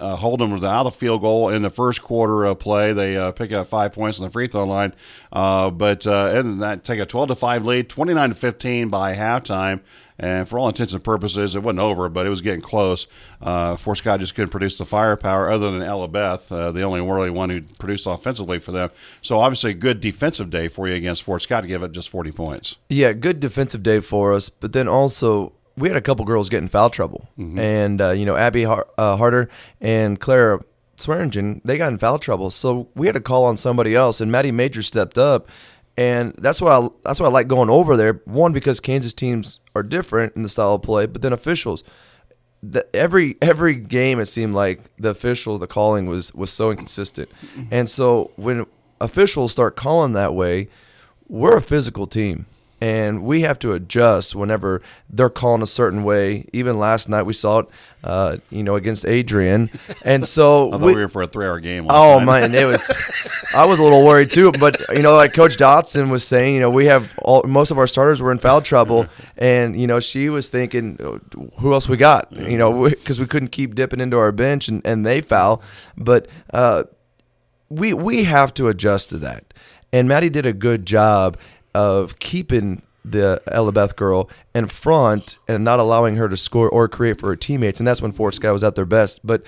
Uh, 0.00 0.16
hold 0.16 0.40
them 0.40 0.52
without 0.52 0.86
a 0.86 0.90
field 0.90 1.20
goal 1.20 1.50
in 1.50 1.60
the 1.60 1.68
first 1.68 2.00
quarter 2.00 2.44
of 2.46 2.60
play. 2.60 2.94
They 2.94 3.18
uh, 3.18 3.32
pick 3.32 3.52
up 3.52 3.66
five 3.66 3.92
points 3.92 4.18
on 4.18 4.24
the 4.24 4.30
free 4.30 4.46
throw 4.46 4.64
line, 4.64 4.94
uh, 5.30 5.68
but 5.68 6.06
uh, 6.06 6.30
and 6.32 6.62
that 6.62 6.82
take 6.82 6.98
a 6.98 7.04
12 7.04 7.28
to 7.28 7.34
five 7.34 7.66
lead, 7.66 7.90
29 7.90 8.30
to 8.30 8.34
15 8.34 8.88
by 8.88 9.14
halftime. 9.14 9.80
And 10.18 10.48
for 10.48 10.58
all 10.58 10.68
intents 10.68 10.92
and 10.92 11.02
purposes, 11.02 11.56
it 11.56 11.62
wasn't 11.62 11.80
over, 11.80 12.08
but 12.08 12.26
it 12.26 12.28
was 12.28 12.40
getting 12.40 12.60
close. 12.60 13.06
Uh, 13.42 13.76
Fort 13.76 13.98
Scott 13.98 14.20
just 14.20 14.34
couldn't 14.34 14.50
produce 14.50 14.78
the 14.78 14.84
firepower 14.84 15.50
other 15.50 15.70
than 15.72 15.82
Ella 15.82 16.06
Beth, 16.06 16.50
uh, 16.52 16.70
the 16.70 16.82
only 16.82 17.00
really 17.00 17.30
one 17.30 17.50
who 17.50 17.62
produced 17.62 18.06
offensively 18.06 18.58
for 18.58 18.70
them. 18.70 18.90
So 19.22 19.40
obviously, 19.40 19.72
a 19.72 19.74
good 19.74 20.00
defensive 20.00 20.50
day 20.50 20.68
for 20.68 20.88
you 20.88 20.94
against 20.94 21.24
Fort 21.24 21.42
Scott 21.42 21.62
to 21.62 21.68
give 21.68 21.82
it 21.82 21.92
just 21.92 22.08
40 22.10 22.30
points. 22.30 22.76
Yeah, 22.88 23.12
good 23.12 23.40
defensive 23.40 23.82
day 23.82 24.00
for 24.00 24.32
us, 24.32 24.48
but 24.48 24.72
then 24.72 24.86
also 24.86 25.52
we 25.76 25.88
had 25.88 25.96
a 25.96 26.00
couple 26.00 26.24
girls 26.24 26.48
get 26.48 26.62
in 26.62 26.68
foul 26.68 26.90
trouble, 26.90 27.28
mm-hmm. 27.38 27.58
and 27.58 28.00
uh, 28.00 28.10
you 28.10 28.24
know 28.24 28.36
Abby 28.36 28.64
Har- 28.64 28.86
uh, 28.96 29.16
Harder 29.16 29.48
and 29.80 30.20
Clara 30.20 30.60
Swearingen 30.96 31.60
they 31.64 31.76
got 31.76 31.92
in 31.92 31.98
foul 31.98 32.18
trouble, 32.18 32.50
so 32.50 32.88
we 32.94 33.06
had 33.06 33.14
to 33.14 33.20
call 33.20 33.44
on 33.44 33.56
somebody 33.56 33.94
else, 33.94 34.20
and 34.20 34.30
Maddie 34.30 34.52
Major 34.52 34.82
stepped 34.82 35.18
up 35.18 35.48
and 35.96 36.34
that's 36.38 36.60
what 36.60 36.72
I 36.72 36.88
that's 37.04 37.20
what 37.20 37.26
I 37.26 37.32
like 37.32 37.48
going 37.48 37.70
over 37.70 37.96
there. 37.96 38.20
One 38.24 38.52
because 38.52 38.80
Kansas 38.80 39.14
teams 39.14 39.60
are 39.74 39.82
different 39.82 40.36
in 40.36 40.42
the 40.42 40.48
style 40.48 40.74
of 40.74 40.82
play, 40.82 41.06
but 41.06 41.22
then 41.22 41.32
officials. 41.32 41.84
The, 42.62 42.86
every 42.96 43.36
every 43.42 43.74
game 43.74 44.18
it 44.20 44.26
seemed 44.26 44.54
like 44.54 44.80
the 44.96 45.10
officials 45.10 45.60
the 45.60 45.66
calling 45.66 46.06
was 46.06 46.34
was 46.34 46.50
so 46.50 46.70
inconsistent, 46.70 47.28
mm-hmm. 47.30 47.64
and 47.70 47.90
so 47.90 48.30
when 48.36 48.64
officials 49.02 49.52
start 49.52 49.76
calling 49.76 50.14
that 50.14 50.34
way, 50.34 50.68
we're 51.28 51.58
a 51.58 51.62
physical 51.62 52.06
team 52.06 52.46
and 52.80 53.22
we 53.22 53.42
have 53.42 53.58
to 53.60 53.72
adjust 53.72 54.34
whenever 54.34 54.82
they're 55.08 55.30
calling 55.30 55.62
a 55.62 55.66
certain 55.66 56.04
way. 56.04 56.46
Even 56.52 56.78
last 56.78 57.08
night 57.08 57.22
we 57.22 57.32
saw 57.32 57.60
it, 57.60 57.68
uh, 58.02 58.38
you 58.50 58.62
know, 58.62 58.76
against 58.76 59.06
Adrian, 59.06 59.70
and 60.04 60.26
so 60.28 60.68
I 60.68 60.70
thought 60.72 60.80
we, 60.80 60.94
we 60.94 61.00
were 61.00 61.08
for 61.08 61.22
a 61.22 61.26
three-hour 61.26 61.60
game. 61.60 61.86
Oh 61.88 62.20
man, 62.20 62.54
it 62.54 62.64
was. 62.64 63.44
I 63.54 63.64
was 63.66 63.78
a 63.78 63.82
little 63.82 64.04
worried 64.04 64.30
too, 64.30 64.52
but 64.52 64.80
you 64.94 65.02
know, 65.02 65.14
like 65.14 65.32
Coach 65.32 65.56
Dotson 65.56 66.10
was 66.10 66.26
saying, 66.26 66.54
you 66.54 66.60
know, 66.60 66.70
we 66.70 66.86
have 66.86 67.16
all 67.22 67.42
most 67.44 67.70
of 67.70 67.78
our 67.78 67.86
starters 67.86 68.20
were 68.20 68.32
in 68.32 68.38
foul 68.38 68.60
trouble, 68.60 69.06
and 69.38 69.80
you 69.80 69.86
know, 69.86 70.00
she 70.00 70.28
was 70.28 70.48
thinking, 70.48 70.98
who 71.58 71.72
else 71.72 71.88
we 71.88 71.96
got? 71.96 72.32
You 72.32 72.58
know, 72.58 72.88
because 72.88 73.20
we 73.20 73.26
couldn't 73.26 73.48
keep 73.48 73.74
dipping 73.74 74.00
into 74.00 74.18
our 74.18 74.32
bench, 74.32 74.68
and 74.68 74.82
and 74.84 75.06
they 75.06 75.20
foul, 75.20 75.62
but. 75.96 76.28
Uh, 76.52 76.84
we 77.70 77.92
we 77.92 78.24
have 78.24 78.54
to 78.54 78.68
adjust 78.68 79.10
to 79.10 79.18
that. 79.18 79.54
And 79.92 80.08
Maddie 80.08 80.28
did 80.28 80.44
a 80.44 80.52
good 80.52 80.86
job 80.86 81.38
of 81.74 82.18
keeping 82.18 82.82
the 83.04 83.42
Elabeth 83.52 83.96
girl 83.96 84.30
in 84.54 84.66
front 84.66 85.36
and 85.46 85.62
not 85.62 85.78
allowing 85.78 86.16
her 86.16 86.28
to 86.28 86.36
score 86.36 86.68
or 86.70 86.88
create 86.88 87.20
for 87.20 87.28
her 87.28 87.36
teammates, 87.36 87.78
and 87.78 87.86
that's 87.86 88.00
when 88.00 88.12
Fort 88.12 88.34
Scott 88.34 88.52
was 88.52 88.64
at 88.64 88.74
their 88.74 88.86
best. 88.86 89.20
But 89.24 89.44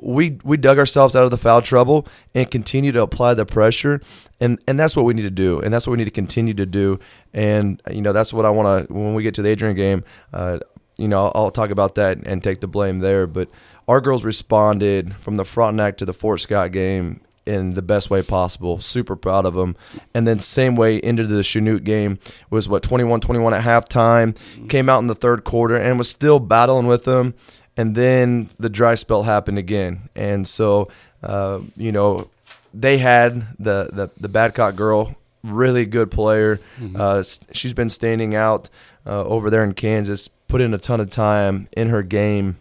we 0.00 0.38
we 0.44 0.56
dug 0.56 0.78
ourselves 0.78 1.16
out 1.16 1.24
of 1.24 1.30
the 1.30 1.36
foul 1.36 1.62
trouble 1.62 2.06
and 2.34 2.50
continue 2.50 2.92
to 2.92 3.02
apply 3.02 3.34
the 3.34 3.44
pressure 3.44 4.00
and 4.40 4.58
and 4.66 4.78
that's 4.78 4.96
what 4.96 5.04
we 5.04 5.14
need 5.14 5.22
to 5.22 5.30
do 5.30 5.60
and 5.60 5.72
that's 5.72 5.86
what 5.86 5.92
we 5.92 5.98
need 5.98 6.04
to 6.04 6.10
continue 6.10 6.54
to 6.54 6.66
do 6.66 6.98
and 7.32 7.82
you 7.90 8.00
know 8.00 8.12
that's 8.12 8.32
what 8.32 8.44
I 8.44 8.50
want 8.50 8.88
to 8.88 8.92
when 8.92 9.14
we 9.14 9.22
get 9.22 9.34
to 9.34 9.42
the 9.42 9.48
Adrian 9.48 9.74
game 9.74 10.04
uh, 10.32 10.58
you 10.98 11.08
know 11.08 11.24
I'll, 11.24 11.32
I'll, 11.34 11.50
talk 11.50 11.70
about 11.70 11.96
that 11.96 12.18
and 12.26 12.44
take 12.44 12.60
the 12.60 12.68
blame 12.68 13.00
there 13.00 13.26
but 13.26 13.48
our 13.88 14.00
girls 14.00 14.24
responded 14.24 15.16
from 15.16 15.36
the 15.36 15.44
front 15.44 15.76
Frontenac 15.76 15.96
to 15.98 16.04
the 16.04 16.12
Fort 16.12 16.40
Scott 16.40 16.72
game 16.72 17.20
in 17.48 17.70
the 17.70 17.82
best 17.82 18.10
way 18.10 18.22
possible. 18.22 18.78
Super 18.78 19.16
proud 19.16 19.46
of 19.46 19.54
them. 19.54 19.74
And 20.14 20.28
then 20.28 20.38
same 20.38 20.76
way 20.76 20.98
into 20.98 21.26
the 21.26 21.42
Chanute 21.42 21.82
game 21.82 22.18
was 22.50 22.68
what 22.68 22.82
21-21 22.82 23.58
at 23.58 23.64
halftime. 23.64 24.36
Came 24.68 24.88
out 24.88 25.00
in 25.00 25.08
the 25.08 25.14
third 25.14 25.42
quarter 25.42 25.74
and 25.74 25.98
was 25.98 26.08
still 26.08 26.38
battling 26.38 26.86
with 26.86 27.04
them 27.04 27.34
and 27.78 27.94
then 27.94 28.50
the 28.58 28.68
dry 28.68 28.96
spell 28.96 29.22
happened 29.22 29.56
again. 29.56 30.10
And 30.16 30.46
so, 30.46 30.88
uh, 31.22 31.60
you 31.76 31.92
know, 31.92 32.28
they 32.74 32.98
had 32.98 33.46
the, 33.60 33.88
the, 33.92 34.10
the 34.20 34.28
Babcock 34.28 34.74
girl, 34.74 35.16
really 35.44 35.86
good 35.86 36.10
player. 36.10 36.56
Mm-hmm. 36.80 36.96
Uh, 37.00 37.22
she's 37.52 37.72
been 37.72 37.88
standing 37.88 38.34
out 38.34 38.68
uh, 39.06 39.24
over 39.24 39.48
there 39.48 39.62
in 39.62 39.74
Kansas, 39.74 40.26
put 40.48 40.60
in 40.60 40.74
a 40.74 40.78
ton 40.78 41.00
of 41.00 41.08
time 41.08 41.68
in 41.76 41.88
her 41.88 42.02
game 42.02 42.58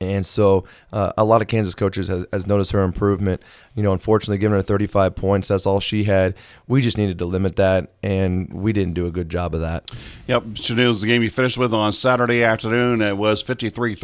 and 0.00 0.26
so 0.26 0.64
uh, 0.92 1.12
a 1.16 1.24
lot 1.24 1.42
of 1.42 1.48
Kansas 1.48 1.74
coaches 1.74 2.08
has, 2.08 2.26
has, 2.32 2.46
noticed 2.46 2.72
her 2.72 2.82
improvement. 2.82 3.42
You 3.74 3.82
know, 3.82 3.92
unfortunately, 3.92 4.38
giving 4.38 4.56
her 4.56 4.62
35 4.62 5.14
points, 5.14 5.48
that's 5.48 5.66
all 5.66 5.80
she 5.80 6.04
had. 6.04 6.34
We 6.66 6.80
just 6.80 6.98
needed 6.98 7.18
to 7.18 7.24
limit 7.24 7.56
that, 7.56 7.92
and 8.02 8.52
we 8.52 8.72
didn't 8.72 8.94
do 8.94 9.06
a 9.06 9.10
good 9.10 9.28
job 9.28 9.54
of 9.54 9.60
that. 9.60 9.90
Yep. 10.26 10.42
Chanute 10.54 10.88
was 10.88 11.00
the 11.00 11.06
game 11.06 11.22
you 11.22 11.30
finished 11.30 11.58
with 11.58 11.72
on 11.72 11.92
Saturday 11.92 12.42
afternoon. 12.42 13.00
It 13.00 13.16
was 13.16 13.42
53-37. 13.42 13.96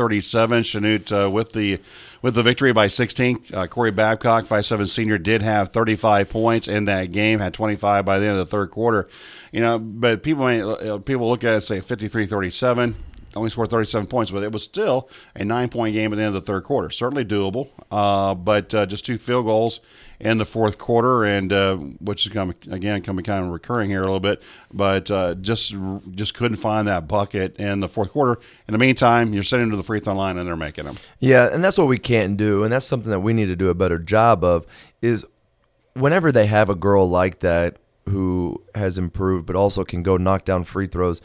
Chanute 0.62 1.26
uh, 1.26 1.30
with 1.30 1.52
the 1.52 1.78
with 2.22 2.34
the 2.34 2.42
victory 2.42 2.72
by 2.72 2.87
16. 2.87 3.44
Uh, 3.52 3.66
Corey 3.66 3.90
Babcock, 3.90 4.44
5'7 4.44 4.88
senior, 4.88 5.18
did 5.18 5.42
have 5.42 5.70
35 5.70 6.30
points 6.30 6.68
in 6.68 6.84
that 6.84 7.11
game, 7.11 7.40
had 7.40 7.52
25 7.52 8.04
by 8.04 8.18
the 8.18 8.26
end 8.26 8.38
of 8.38 8.46
the 8.46 8.50
third 8.50 8.70
quarter. 8.70 9.08
You 9.50 9.61
know, 9.61 9.78
but 9.78 10.22
people, 10.22 10.44
uh, 10.46 10.99
people 10.99 11.28
look 11.28 11.42
at 11.42 11.52
it 11.52 11.54
and 11.54 11.64
say 11.64 11.80
53-37 11.80 12.94
only 13.34 13.50
scored 13.50 13.70
37 13.70 14.06
points, 14.06 14.30
but 14.30 14.42
it 14.42 14.52
was 14.52 14.62
still 14.62 15.08
a 15.34 15.44
nine 15.44 15.68
point 15.68 15.94
game 15.94 16.12
at 16.12 16.16
the 16.16 16.22
end 16.22 16.34
of 16.36 16.42
the 16.42 16.46
third 16.46 16.64
quarter. 16.64 16.90
Certainly 16.90 17.24
doable, 17.24 17.68
uh, 17.90 18.34
but 18.34 18.74
uh, 18.74 18.86
just 18.86 19.06
two 19.06 19.18
field 19.18 19.46
goals 19.46 19.80
in 20.20 20.38
the 20.38 20.44
fourth 20.44 20.78
quarter, 20.78 21.24
and 21.24 21.52
uh, 21.52 21.76
which 21.76 22.26
is 22.26 22.32
coming 22.32 22.54
again 22.70 23.02
coming 23.02 23.24
kind 23.24 23.44
of 23.44 23.50
recurring 23.50 23.90
here 23.90 24.00
a 24.00 24.04
little 24.04 24.20
bit, 24.20 24.42
but 24.72 25.10
uh, 25.10 25.34
just 25.34 25.74
just 26.12 26.34
couldn't 26.34 26.58
find 26.58 26.88
that 26.88 27.08
bucket 27.08 27.56
in 27.56 27.80
the 27.80 27.88
fourth 27.88 28.10
quarter. 28.12 28.40
In 28.68 28.72
the 28.72 28.78
meantime, 28.78 29.34
you're 29.34 29.42
sending 29.42 29.68
them 29.68 29.72
to 29.72 29.76
the 29.76 29.86
free 29.86 30.00
throw 30.00 30.14
line 30.14 30.38
and 30.38 30.46
they're 30.46 30.56
making 30.56 30.84
them. 30.84 30.96
Yeah, 31.18 31.48
and 31.52 31.64
that's 31.64 31.78
what 31.78 31.88
we 31.88 31.98
can't 31.98 32.36
do, 32.36 32.64
and 32.64 32.72
that's 32.72 32.86
something 32.86 33.10
that 33.10 33.20
we 33.20 33.32
need 33.32 33.46
to 33.46 33.56
do 33.56 33.68
a 33.68 33.74
better 33.74 33.98
job 33.98 34.44
of. 34.44 34.66
Is 35.00 35.24
whenever 35.94 36.30
they 36.30 36.46
have 36.46 36.68
a 36.68 36.74
girl 36.74 37.08
like 37.08 37.40
that 37.40 37.76
who 38.08 38.62
has 38.74 38.98
improved, 38.98 39.46
but 39.46 39.56
also 39.56 39.84
can 39.84 40.02
go 40.02 40.16
knock 40.16 40.44
down 40.44 40.64
free 40.64 40.86
throws 40.86 41.20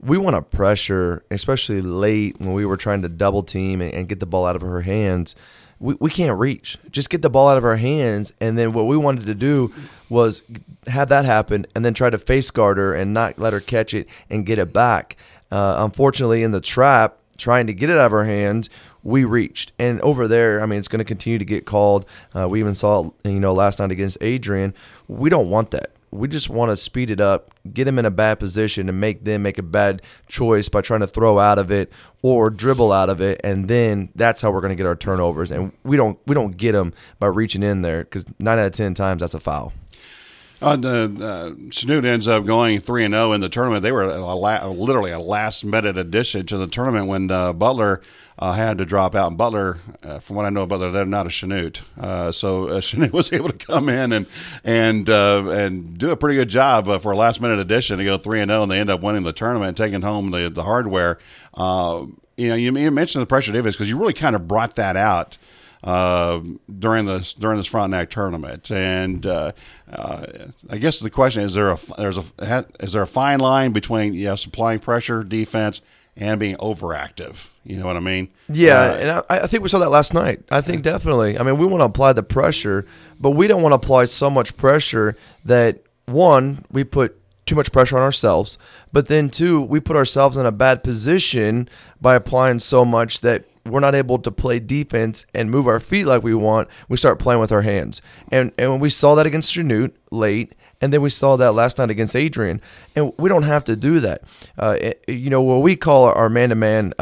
we 0.00 0.18
want 0.18 0.36
to 0.36 0.42
pressure, 0.42 1.24
especially 1.30 1.82
late 1.82 2.38
when 2.38 2.52
we 2.52 2.64
were 2.64 2.76
trying 2.76 3.02
to 3.02 3.08
double 3.08 3.42
team 3.42 3.80
and, 3.80 3.92
and, 3.92 4.08
get 4.08 4.20
the 4.20 4.26
ball 4.26 4.46
out 4.46 4.56
of 4.56 4.62
her 4.62 4.82
hands. 4.82 5.34
We, 5.80 5.94
we 5.94 6.10
can't 6.10 6.38
reach. 6.38 6.78
Just 6.90 7.10
get 7.10 7.22
the 7.22 7.30
ball 7.30 7.48
out 7.48 7.58
of 7.58 7.64
our 7.64 7.76
hands. 7.76 8.32
And 8.40 8.56
then 8.56 8.72
what 8.72 8.86
we 8.86 8.96
wanted 8.96 9.26
to 9.26 9.34
do 9.34 9.72
was 10.08 10.42
have 10.86 11.08
that 11.08 11.24
happen 11.24 11.66
and 11.74 11.84
then 11.84 11.94
try 11.94 12.10
to 12.10 12.18
face 12.18 12.50
guard 12.50 12.78
her 12.78 12.94
and 12.94 13.12
not 13.12 13.38
let 13.38 13.52
her 13.52 13.60
catch 13.60 13.94
it 13.94 14.08
and 14.30 14.46
get 14.46 14.58
it 14.58 14.72
back. 14.72 15.16
Uh, 15.50 15.76
unfortunately, 15.78 16.42
in 16.42 16.52
the 16.52 16.60
trap, 16.60 17.16
trying 17.36 17.66
to 17.66 17.72
get 17.72 17.90
it 17.90 17.96
out 17.96 18.06
of 18.06 18.12
our 18.12 18.24
hands, 18.24 18.68
we 19.02 19.24
reached. 19.24 19.72
And 19.78 20.00
over 20.02 20.28
there, 20.28 20.60
I 20.60 20.66
mean, 20.66 20.78
it's 20.78 20.88
going 20.88 20.98
to 20.98 21.04
continue 21.04 21.38
to 21.38 21.44
get 21.44 21.64
called. 21.64 22.04
Uh, 22.34 22.48
we 22.48 22.60
even 22.60 22.74
saw 22.74 23.06
it, 23.06 23.30
you 23.30 23.40
know, 23.40 23.52
last 23.52 23.78
night 23.78 23.92
against 23.92 24.18
Adrian. 24.20 24.74
We 25.06 25.30
don't 25.30 25.50
want 25.50 25.70
that 25.70 25.92
we 26.10 26.28
just 26.28 26.48
want 26.48 26.70
to 26.70 26.76
speed 26.76 27.10
it 27.10 27.20
up, 27.20 27.50
get 27.72 27.84
them 27.84 27.98
in 27.98 28.04
a 28.04 28.10
bad 28.10 28.38
position, 28.38 28.88
and 28.88 29.00
make 29.00 29.24
them 29.24 29.42
make 29.42 29.58
a 29.58 29.62
bad 29.62 30.02
choice 30.28 30.68
by 30.68 30.80
trying 30.80 31.00
to 31.00 31.06
throw 31.06 31.38
out 31.38 31.58
of 31.58 31.70
it 31.70 31.92
or 32.22 32.50
dribble 32.50 32.92
out 32.92 33.10
of 33.10 33.20
it, 33.20 33.40
and 33.44 33.68
then 33.68 34.08
that's 34.14 34.40
how 34.40 34.50
we're 34.50 34.60
going 34.60 34.70
to 34.70 34.76
get 34.76 34.86
our 34.86 34.96
turnovers. 34.96 35.50
And 35.50 35.72
we 35.84 35.96
don't 35.96 36.18
we 36.26 36.34
don't 36.34 36.56
get 36.56 36.72
them 36.72 36.92
by 37.18 37.26
reaching 37.26 37.62
in 37.62 37.82
there 37.82 38.04
because 38.04 38.24
nine 38.38 38.58
out 38.58 38.66
of 38.66 38.72
ten 38.72 38.94
times 38.94 39.20
that's 39.20 39.34
a 39.34 39.40
foul. 39.40 39.72
Uh, 40.60 40.70
uh, 40.70 40.76
Chanute 41.70 42.04
ends 42.04 42.26
up 42.26 42.44
going 42.44 42.80
three 42.80 43.04
and 43.04 43.14
zero 43.14 43.30
oh 43.30 43.32
in 43.32 43.40
the 43.40 43.48
tournament. 43.48 43.84
They 43.84 43.92
were 43.92 44.02
a 44.02 44.34
la- 44.34 44.66
literally 44.66 45.12
a 45.12 45.18
last 45.20 45.64
minute 45.64 45.96
addition 45.96 46.46
to 46.46 46.58
the 46.58 46.66
tournament 46.66 47.06
when 47.06 47.30
uh, 47.30 47.52
Butler 47.52 48.02
uh, 48.40 48.54
had 48.54 48.78
to 48.78 48.84
drop 48.84 49.14
out. 49.14 49.28
And 49.28 49.38
Butler, 49.38 49.78
uh, 50.02 50.18
from 50.18 50.34
what 50.34 50.46
I 50.46 50.50
know 50.50 50.66
Butler, 50.66 50.90
they're 50.90 51.06
not 51.06 51.26
a 51.26 51.28
Chanute, 51.28 51.82
uh, 51.96 52.32
so 52.32 52.68
uh, 52.68 52.80
Chanute 52.80 53.12
was 53.12 53.32
able 53.32 53.50
to 53.50 53.66
come 53.66 53.88
in 53.88 54.10
and 54.10 54.26
and 54.64 55.08
and 55.08 55.96
do 55.96 56.10
a 56.10 56.16
pretty 56.16 56.36
good 56.36 56.48
job 56.48 56.86
for 57.02 57.12
a 57.12 57.16
last 57.16 57.40
minute 57.40 57.60
addition 57.60 57.98
to 57.98 58.04
go 58.04 58.18
three 58.18 58.40
and 58.40 58.50
zero, 58.50 58.60
oh, 58.60 58.62
and 58.64 58.72
they 58.72 58.80
end 58.80 58.90
up 58.90 59.00
winning 59.00 59.22
the 59.22 59.32
tournament, 59.32 59.76
taking 59.76 60.02
home 60.02 60.32
the 60.32 60.50
the 60.50 60.64
hardware. 60.64 61.18
you 61.56 62.48
know, 62.48 62.54
you 62.56 62.72
mentioned 62.90 63.22
the 63.22 63.26
pressure, 63.26 63.52
Davis, 63.52 63.76
because 63.76 63.88
you 63.88 63.96
really 63.96 64.12
kind 64.12 64.34
of 64.34 64.48
brought 64.48 64.74
that 64.74 64.96
out 64.96 65.38
uh, 65.84 66.40
during 66.78 67.06
this 67.06 67.32
during 67.32 67.56
this 67.56 67.66
Frontenac 67.66 68.10
tournament. 68.10 68.70
And 68.70 69.26
uh, 69.26 69.52
uh, 69.90 70.26
I 70.68 70.78
guess 70.78 70.98
the 70.98 71.10
question 71.10 71.42
is: 71.42 71.54
there 71.54 71.70
a 71.70 71.78
there's 71.96 72.18
a 72.18 72.66
is 72.80 72.92
there 72.92 73.02
a 73.02 73.06
fine 73.06 73.40
line 73.40 73.72
between 73.72 74.14
yes 74.14 74.44
applying 74.44 74.80
pressure, 74.80 75.22
defense, 75.22 75.80
and 76.16 76.40
being 76.40 76.56
overactive? 76.56 77.48
You 77.64 77.76
know 77.76 77.86
what 77.86 77.96
I 77.96 78.00
mean? 78.00 78.30
Yeah, 78.48 78.80
uh, 78.80 78.96
and 78.96 79.10
I, 79.10 79.44
I, 79.44 79.46
think 79.46 79.62
we 79.62 79.68
saw 79.68 79.78
that 79.78 79.90
last 79.90 80.14
night. 80.14 80.42
I 80.50 80.60
think 80.60 80.82
definitely. 80.82 81.38
I 81.38 81.42
mean, 81.42 81.58
we 81.58 81.66
want 81.66 81.80
to 81.82 81.86
apply 81.86 82.14
the 82.14 82.22
pressure, 82.22 82.86
but 83.20 83.32
we 83.32 83.46
don't 83.46 83.62
want 83.62 83.72
to 83.72 83.76
apply 83.76 84.06
so 84.06 84.30
much 84.30 84.56
pressure 84.56 85.16
that 85.44 85.82
one 86.06 86.64
we 86.70 86.84
put 86.84 87.14
too 87.44 87.54
much 87.54 87.72
pressure 87.72 87.96
on 87.96 88.02
ourselves, 88.02 88.58
but 88.92 89.08
then 89.08 89.30
two, 89.30 89.60
we 89.60 89.80
put 89.80 89.96
ourselves 89.96 90.36
in 90.36 90.44
a 90.44 90.52
bad 90.52 90.82
position 90.82 91.68
by 92.00 92.14
applying 92.14 92.58
so 92.58 92.84
much 92.84 93.20
that 93.22 93.44
we're 93.70 93.80
not 93.80 93.94
able 93.94 94.18
to 94.18 94.30
play 94.30 94.58
defense 94.58 95.26
and 95.34 95.50
move 95.50 95.66
our 95.66 95.80
feet 95.80 96.04
like 96.06 96.22
we 96.22 96.34
want, 96.34 96.68
we 96.88 96.96
start 96.96 97.18
playing 97.18 97.40
with 97.40 97.52
our 97.52 97.62
hands. 97.62 98.02
And 98.30 98.52
and 98.58 98.70
when 98.70 98.80
we 98.80 98.88
saw 98.88 99.14
that 99.14 99.26
against 99.26 99.54
Chanute 99.54 99.92
late, 100.10 100.54
and 100.80 100.92
then 100.92 101.02
we 101.02 101.10
saw 101.10 101.36
that 101.36 101.52
last 101.52 101.78
night 101.78 101.90
against 101.90 102.14
Adrian, 102.14 102.60
and 102.94 103.12
we 103.18 103.28
don't 103.28 103.42
have 103.42 103.64
to 103.64 103.76
do 103.76 104.00
that. 104.00 104.22
Uh, 104.56 104.76
it, 104.80 105.04
you 105.08 105.30
know, 105.30 105.42
what 105.42 105.62
we 105.62 105.76
call 105.76 106.04
our 106.04 106.28
man 106.28 106.50
to 106.50 106.54
man 106.54 106.92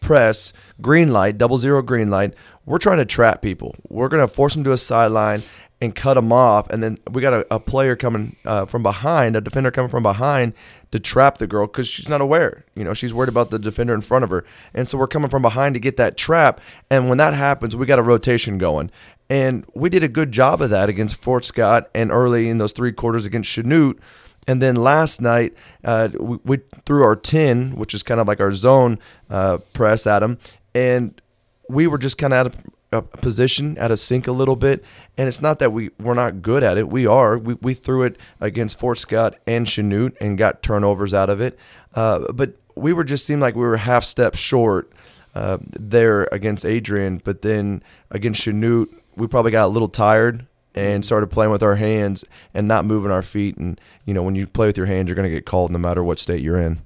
press 0.00 0.52
green 0.80 1.12
light, 1.12 1.38
double 1.38 1.58
zero 1.58 1.82
green 1.82 2.10
light, 2.10 2.34
we're 2.66 2.78
trying 2.78 2.98
to 2.98 3.04
trap 3.04 3.42
people. 3.42 3.74
We're 3.88 4.08
going 4.08 4.26
to 4.26 4.32
force 4.32 4.54
them 4.54 4.64
to 4.64 4.72
a 4.72 4.76
sideline 4.76 5.42
and 5.80 5.94
cut 5.94 6.14
them 6.14 6.32
off. 6.32 6.68
And 6.70 6.82
then 6.82 6.98
we 7.10 7.22
got 7.22 7.32
a, 7.32 7.54
a 7.54 7.60
player 7.60 7.94
coming 7.94 8.36
uh, 8.44 8.66
from 8.66 8.82
behind, 8.82 9.36
a 9.36 9.40
defender 9.40 9.70
coming 9.70 9.88
from 9.88 10.02
behind 10.02 10.54
to 10.90 10.98
trap 10.98 11.38
the 11.38 11.46
girl 11.46 11.66
because 11.66 11.86
she's 11.88 12.08
not 12.08 12.20
aware. 12.20 12.64
You 12.74 12.84
know, 12.84 12.94
she's 12.94 13.14
worried 13.14 13.28
about 13.28 13.50
the 13.50 13.58
defender 13.58 13.94
in 13.94 14.00
front 14.00 14.24
of 14.24 14.30
her. 14.30 14.44
And 14.74 14.88
so 14.88 14.98
we're 14.98 15.06
coming 15.06 15.30
from 15.30 15.42
behind 15.42 15.74
to 15.74 15.80
get 15.80 15.96
that 15.96 16.16
trap. 16.16 16.60
And 16.90 17.08
when 17.08 17.18
that 17.18 17.34
happens, 17.34 17.76
we 17.76 17.86
got 17.86 17.98
a 17.98 18.02
rotation 18.02 18.58
going. 18.58 18.90
And 19.30 19.64
we 19.74 19.88
did 19.88 20.02
a 20.02 20.08
good 20.08 20.32
job 20.32 20.62
of 20.62 20.70
that 20.70 20.88
against 20.88 21.16
Fort 21.16 21.44
Scott 21.44 21.88
and 21.94 22.10
early 22.10 22.48
in 22.48 22.58
those 22.58 22.72
three 22.72 22.92
quarters 22.92 23.26
against 23.26 23.50
Chanute. 23.50 23.98
And 24.46 24.62
then 24.62 24.76
last 24.76 25.20
night, 25.20 25.54
uh, 25.84 26.08
we, 26.18 26.38
we, 26.42 26.58
threw 26.86 27.04
our 27.04 27.14
10, 27.14 27.76
which 27.76 27.92
is 27.92 28.02
kind 28.02 28.18
of 28.18 28.26
like 28.26 28.40
our 28.40 28.52
zone 28.52 28.98
uh, 29.28 29.58
press 29.74 30.06
at 30.06 30.20
them. 30.20 30.38
And 30.74 31.20
we 31.68 31.86
were 31.86 31.98
just 31.98 32.16
kind 32.16 32.32
of 32.32 32.38
out 32.38 32.46
of 32.46 32.56
a 32.92 33.02
position 33.02 33.76
out 33.78 33.90
of 33.90 33.98
sync 33.98 34.26
a 34.26 34.32
little 34.32 34.56
bit. 34.56 34.84
And 35.16 35.28
it's 35.28 35.42
not 35.42 35.58
that 35.58 35.72
we, 35.72 35.90
we're 36.00 36.14
not 36.14 36.42
good 36.42 36.62
at 36.62 36.78
it. 36.78 36.88
We 36.88 37.06
are. 37.06 37.36
We, 37.36 37.54
we 37.54 37.74
threw 37.74 38.04
it 38.04 38.16
against 38.40 38.78
Fort 38.78 38.98
Scott 38.98 39.36
and 39.46 39.66
Chanute 39.66 40.16
and 40.20 40.38
got 40.38 40.62
turnovers 40.62 41.12
out 41.12 41.30
of 41.30 41.40
it. 41.40 41.58
Uh, 41.94 42.32
but 42.32 42.54
we 42.74 42.92
were 42.92 43.04
just 43.04 43.26
seemed 43.26 43.42
like 43.42 43.54
we 43.54 43.62
were 43.62 43.76
half 43.76 44.04
step 44.04 44.36
short 44.36 44.90
uh, 45.34 45.58
there 45.60 46.28
against 46.32 46.64
Adrian. 46.64 47.20
But 47.22 47.42
then 47.42 47.82
against 48.10 48.46
Chanute, 48.46 48.88
we 49.16 49.26
probably 49.26 49.50
got 49.50 49.66
a 49.66 49.68
little 49.68 49.88
tired 49.88 50.46
and 50.74 51.04
started 51.04 51.26
playing 51.26 51.50
with 51.50 51.62
our 51.62 51.74
hands 51.74 52.24
and 52.54 52.68
not 52.68 52.84
moving 52.84 53.10
our 53.10 53.22
feet. 53.22 53.56
And, 53.56 53.80
you 54.06 54.14
know, 54.14 54.22
when 54.22 54.34
you 54.36 54.46
play 54.46 54.66
with 54.68 54.76
your 54.76 54.86
hands, 54.86 55.08
you're 55.08 55.16
going 55.16 55.28
to 55.28 55.34
get 55.34 55.44
called 55.44 55.72
no 55.72 55.78
matter 55.78 56.04
what 56.04 56.18
state 56.18 56.40
you're 56.40 56.58
in. 56.58 56.80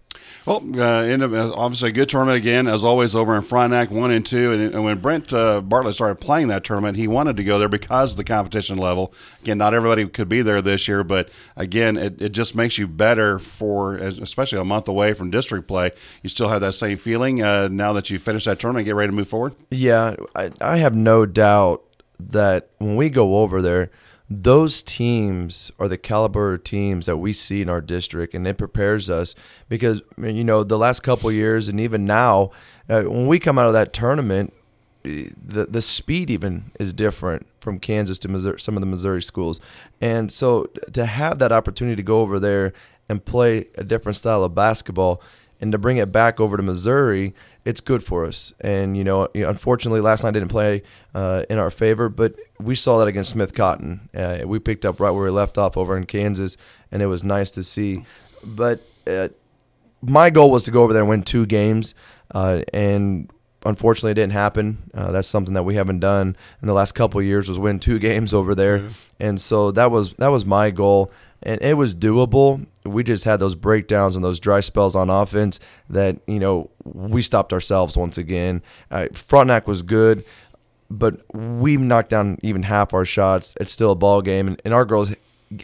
Well, 0.45 0.57
uh, 0.77 1.05
in, 1.05 1.23
uh, 1.23 1.53
obviously 1.55 1.91
a 1.91 1.93
good 1.93 2.09
tournament 2.09 2.37
again, 2.37 2.67
as 2.67 2.83
always, 2.83 3.15
over 3.15 3.37
in 3.37 3.43
Frontenac, 3.43 3.93
one 3.93 4.11
and 4.11 4.27
two. 4.27 4.53
And, 4.53 4.75
and 4.75 4.85
when 4.85 4.99
Brent 4.99 5.33
uh, 5.33 5.61
Bartlett 5.61 5.95
started 5.95 6.17
playing 6.17 6.49
that 6.49 6.65
tournament, 6.65 6.97
he 6.97 7.07
wanted 7.07 7.37
to 7.37 7.45
go 7.45 7.61
there 7.61 7.69
because 7.69 8.13
of 8.13 8.17
the 8.17 8.25
competition 8.25 8.77
level. 8.77 9.15
Again, 9.43 9.59
not 9.59 9.73
everybody 9.73 10.07
could 10.09 10.29
be 10.29 10.43
there 10.43 10.61
this 10.61 10.89
year, 10.89 11.05
but 11.05 11.29
again, 11.57 11.97
it, 11.97 12.21
it 12.21 12.29
just 12.31 12.57
makes 12.57 12.77
you 12.77 12.89
better 12.89 13.39
for, 13.39 13.95
especially 13.97 14.59
a 14.59 14.65
month 14.65 14.89
away 14.89 15.13
from 15.13 15.31
district 15.31 15.69
play. 15.69 15.93
You 16.23 16.29
still 16.29 16.49
have 16.49 16.61
that 16.63 16.73
same 16.73 16.99
feeling 16.99 17.43
uh, 17.43 17.69
now 17.69 17.93
that 17.93 18.11
you 18.11 18.19
finish 18.19 18.45
that 18.47 18.59
tournament, 18.59 18.87
get 18.87 18.97
ready 18.97 19.11
to 19.11 19.17
move 19.17 19.29
forward? 19.29 19.55
Yeah, 19.71 20.17
I, 20.35 20.51
I 20.61 20.79
have 20.79 20.97
no 20.97 21.25
doubt 21.25 21.85
that 22.19 22.71
when 22.79 22.97
we 22.97 23.11
go 23.11 23.37
over 23.37 23.63
there, 23.63 23.91
those 24.33 24.83
teams 24.83 25.71
are 25.79 25.89
the 25.89 25.99
caliber 25.99 26.57
teams 26.59 27.07
that 27.07 27.17
we 27.17 27.33
see 27.33 27.63
in 27.63 27.69
our 27.69 27.81
district, 27.81 28.35
and 28.35 28.47
it 28.47 28.59
prepares 28.59 29.11
us 29.11 29.35
because 29.69 30.03
you 30.19 30.45
know 30.45 30.63
the 30.65 30.79
last 30.79 31.01
couple 31.01 31.31
years 31.31 31.69
and 31.69 31.81
even 31.81 32.05
now, 32.05 32.51
uh, 32.89 33.03
when 33.03 33.27
we 33.27 33.39
come 33.39 33.59
out 33.59 33.67
of 33.67 33.73
that 33.73 33.93
tournament, 33.93 34.53
the 35.03 35.67
the 35.69 35.83
speed 35.83 36.31
even 36.31 36.71
is 36.79 36.93
different 36.93 37.47
from 37.61 37.79
Kansas 37.79 38.19
to 38.21 38.29
Missouri, 38.29 38.61
some 38.61 38.77
of 38.77 38.81
the 38.81 38.87
Missouri 38.87 39.23
schools, 39.23 39.61
and 40.01 40.31
so 40.31 40.65
to 40.93 41.05
have 41.05 41.39
that 41.39 41.53
opportunity 41.53 41.97
to 41.97 42.03
go 42.03 42.21
over 42.21 42.39
there 42.39 42.73
and 43.09 43.25
play 43.25 43.69
a 43.77 43.85
different 43.85 44.17
style 44.17 44.45
of 44.45 44.55
basketball 44.55 45.21
and 45.61 45.71
to 45.73 45.79
bring 45.79 45.97
it 45.97 46.11
back 46.11 46.41
over 46.41 46.57
to 46.57 46.63
Missouri, 46.63 47.35
it's 47.65 47.81
good 47.81 48.03
for 48.03 48.25
us. 48.25 48.53
And 48.61 48.97
you 48.97 49.05
know, 49.05 49.29
unfortunately, 49.35 50.01
last 50.01 50.25
night 50.25 50.33
didn't 50.33 50.49
play 50.49 50.83
uh, 51.15 51.45
in 51.49 51.59
our 51.59 51.71
favor, 51.71 52.09
but 52.09 52.35
we 52.59 52.75
saw 52.75 52.99
that 52.99 53.09
against 53.09 53.31
Smith 53.31 53.55
Cotton. 53.55 54.09
Uh, 54.15 54.41
we 54.45 54.59
picked 54.59 54.85
up 54.85 55.01
right 55.01 55.11
where 55.11 55.25
we 55.25 55.31
left 55.31 55.59
off 55.59 55.77
over 55.77 55.97
in 55.97 56.05
Kansas, 56.05 56.57
and 56.91 57.03
it 57.03 57.07
was 57.07 57.25
nice 57.25 57.51
to 57.53 57.63
see. 57.63 58.05
But 58.43 58.83
uh, 59.07 59.29
my 60.01 60.31
goal 60.31 60.51
was 60.51 60.65
to 60.65 60.71
go 60.71 60.83
over 60.83 60.93
there 60.93 61.03
and 61.03 61.09
win 61.09 61.23
two 61.23 61.47
games, 61.47 61.95
uh, 62.35 62.63
and 62.73 63.31
unfortunately 63.65 64.11
it 64.11 64.15
didn't 64.15 64.33
happen 64.33 64.91
uh, 64.95 65.13
that's 65.13 65.29
something 65.29 65.55
that 65.55 65.63
we 65.63 65.75
haven't 65.75 66.01
done 66.01 66.37
in 66.61 66.69
the 66.69 66.75
last 66.75 66.93
couple 66.93 67.21
years 67.23 67.49
was 67.49 67.59
win 67.59 67.79
two 67.79 67.99
games 68.09 68.35
over 68.35 68.55
there 68.55 68.81
mm-hmm. 68.81 68.93
and 69.21 69.41
so 69.41 69.71
that 69.71 69.91
was 69.91 70.15
that 70.15 70.29
was 70.29 70.45
my 70.45 70.71
goal 70.71 71.13
and 71.43 71.61
it 71.61 71.75
was 71.75 71.95
doable. 71.95 72.67
We 72.85 73.05
just 73.05 73.25
had 73.25 73.41
those 73.41 73.55
breakdowns 73.55 74.17
and 74.17 74.25
those 74.25 74.41
dry 74.41 74.61
spells 74.61 74.95
on 74.95 75.11
offense 75.11 75.61
that 75.91 76.19
you 76.27 76.39
know 76.39 76.71
we 76.85 77.23
stopped 77.23 77.53
ourselves 77.53 77.97
once 77.97 78.19
again. 78.19 78.63
Uh, 78.91 79.09
Frontenac 79.13 79.67
was 79.67 79.83
good, 79.83 80.25
but 80.91 81.21
we 81.35 81.77
knocked 81.77 82.11
down 82.11 82.39
even 82.43 82.63
half 82.63 82.95
our 82.95 83.05
shots. 83.05 83.55
It's 83.61 83.73
still 83.73 83.93
a 83.93 83.97
ball 83.97 84.23
game, 84.23 84.49
and, 84.49 84.63
and 84.65 84.73
our 84.73 84.85
girls 84.85 85.15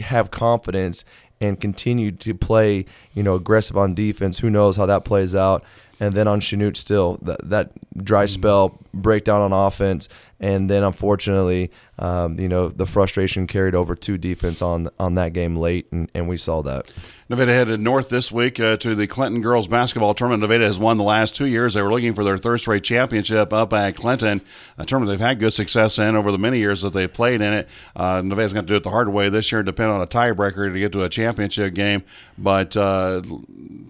have 0.01 0.31
confidence 0.31 1.05
and 1.41 1.61
continue 1.61 2.11
to 2.11 2.35
play 2.35 2.85
you 3.15 3.23
know 3.23 3.37
aggressive 3.37 3.77
on 3.77 3.95
defense. 3.95 4.39
Who 4.39 4.51
knows 4.51 4.77
how 4.77 4.87
that 4.87 5.05
plays 5.05 5.35
out? 5.35 5.65
And 6.01 6.15
then 6.15 6.29
on 6.29 6.41
Chanute, 6.41 6.77
still 6.77 7.19
that 7.23 7.49
that 7.49 7.73
dry 7.97 8.25
mm-hmm. 8.25 8.41
spell 8.41 8.79
breakdown 8.95 9.41
on 9.41 9.53
offense, 9.53 10.09
and 10.41 10.71
then 10.71 10.83
unfortunately, 10.83 11.71
um, 11.99 12.39
you 12.39 12.49
know, 12.49 12.69
the 12.69 12.87
frustration 12.87 13.47
carried 13.47 13.75
over 13.75 13.95
to 13.95 14.19
defense 14.19 14.63
on 14.63 14.89
on 14.99 15.15
that 15.15 15.33
game 15.33 15.57
late, 15.57 15.87
and, 15.91 16.11
and 16.15 16.29
we 16.29 16.37
saw 16.37 16.63
that. 16.63 16.87
Nevada 17.31 17.53
headed 17.53 17.81
north 17.81 18.09
this 18.09 18.33
week 18.33 18.59
uh, 18.59 18.79
to 18.79 18.95
the 18.95 19.07
Clinton 19.07 19.43
girls 19.43 19.69
basketball 19.69 20.15
tournament. 20.15 20.41
Nevada 20.41 20.65
has 20.65 20.79
won 20.79 20.97
the 20.97 21.05
last 21.05 21.35
two 21.35 21.45
years. 21.45 21.75
They 21.75 21.83
were 21.83 21.91
looking 21.91 22.15
for 22.15 22.25
their 22.25 22.39
third 22.39 22.57
straight 22.57 22.85
championship 22.85 23.53
up 23.53 23.75
at 23.75 23.97
Clinton, 23.97 24.41
a 24.79 24.87
tournament 24.87 25.11
they've 25.11 25.27
had 25.27 25.39
good 25.39 25.53
success 25.53 25.99
in 25.99 26.17
over 26.17 26.33
the 26.33 26.39
many 26.39 26.59
years 26.59 26.81
that 26.81 26.95
they've 26.95 27.13
played 27.13 27.43
in 27.43 27.53
it. 27.53 27.69
Uh, 27.95 28.23
Nevada's 28.23 28.55
going 28.55 28.65
to 28.65 28.73
do 28.73 28.77
it 28.77 28.83
the 28.83 28.91
hard 28.91 29.11
way 29.11 29.29
this 29.29 29.53
year, 29.53 29.63
depend 29.63 29.91
on 29.91 30.01
a 30.01 30.07
tiebreaker 30.07 30.73
to 30.73 30.79
get 30.79 30.93
to 30.93 31.03
a 31.03 31.11
championship 31.11 31.75
game. 31.75 32.03
But 32.39 32.75
uh, 32.79 33.21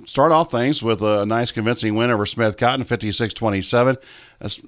start 0.05 0.33
off 0.33 0.51
things 0.51 0.83
with 0.83 1.01
a 1.03 1.25
nice 1.25 1.53
convincing 1.53 1.95
win 1.95 2.11
over 2.11 2.27
Smith 2.27 2.57
Cotton, 2.57 2.85
56 2.85 3.35
27 3.35 3.99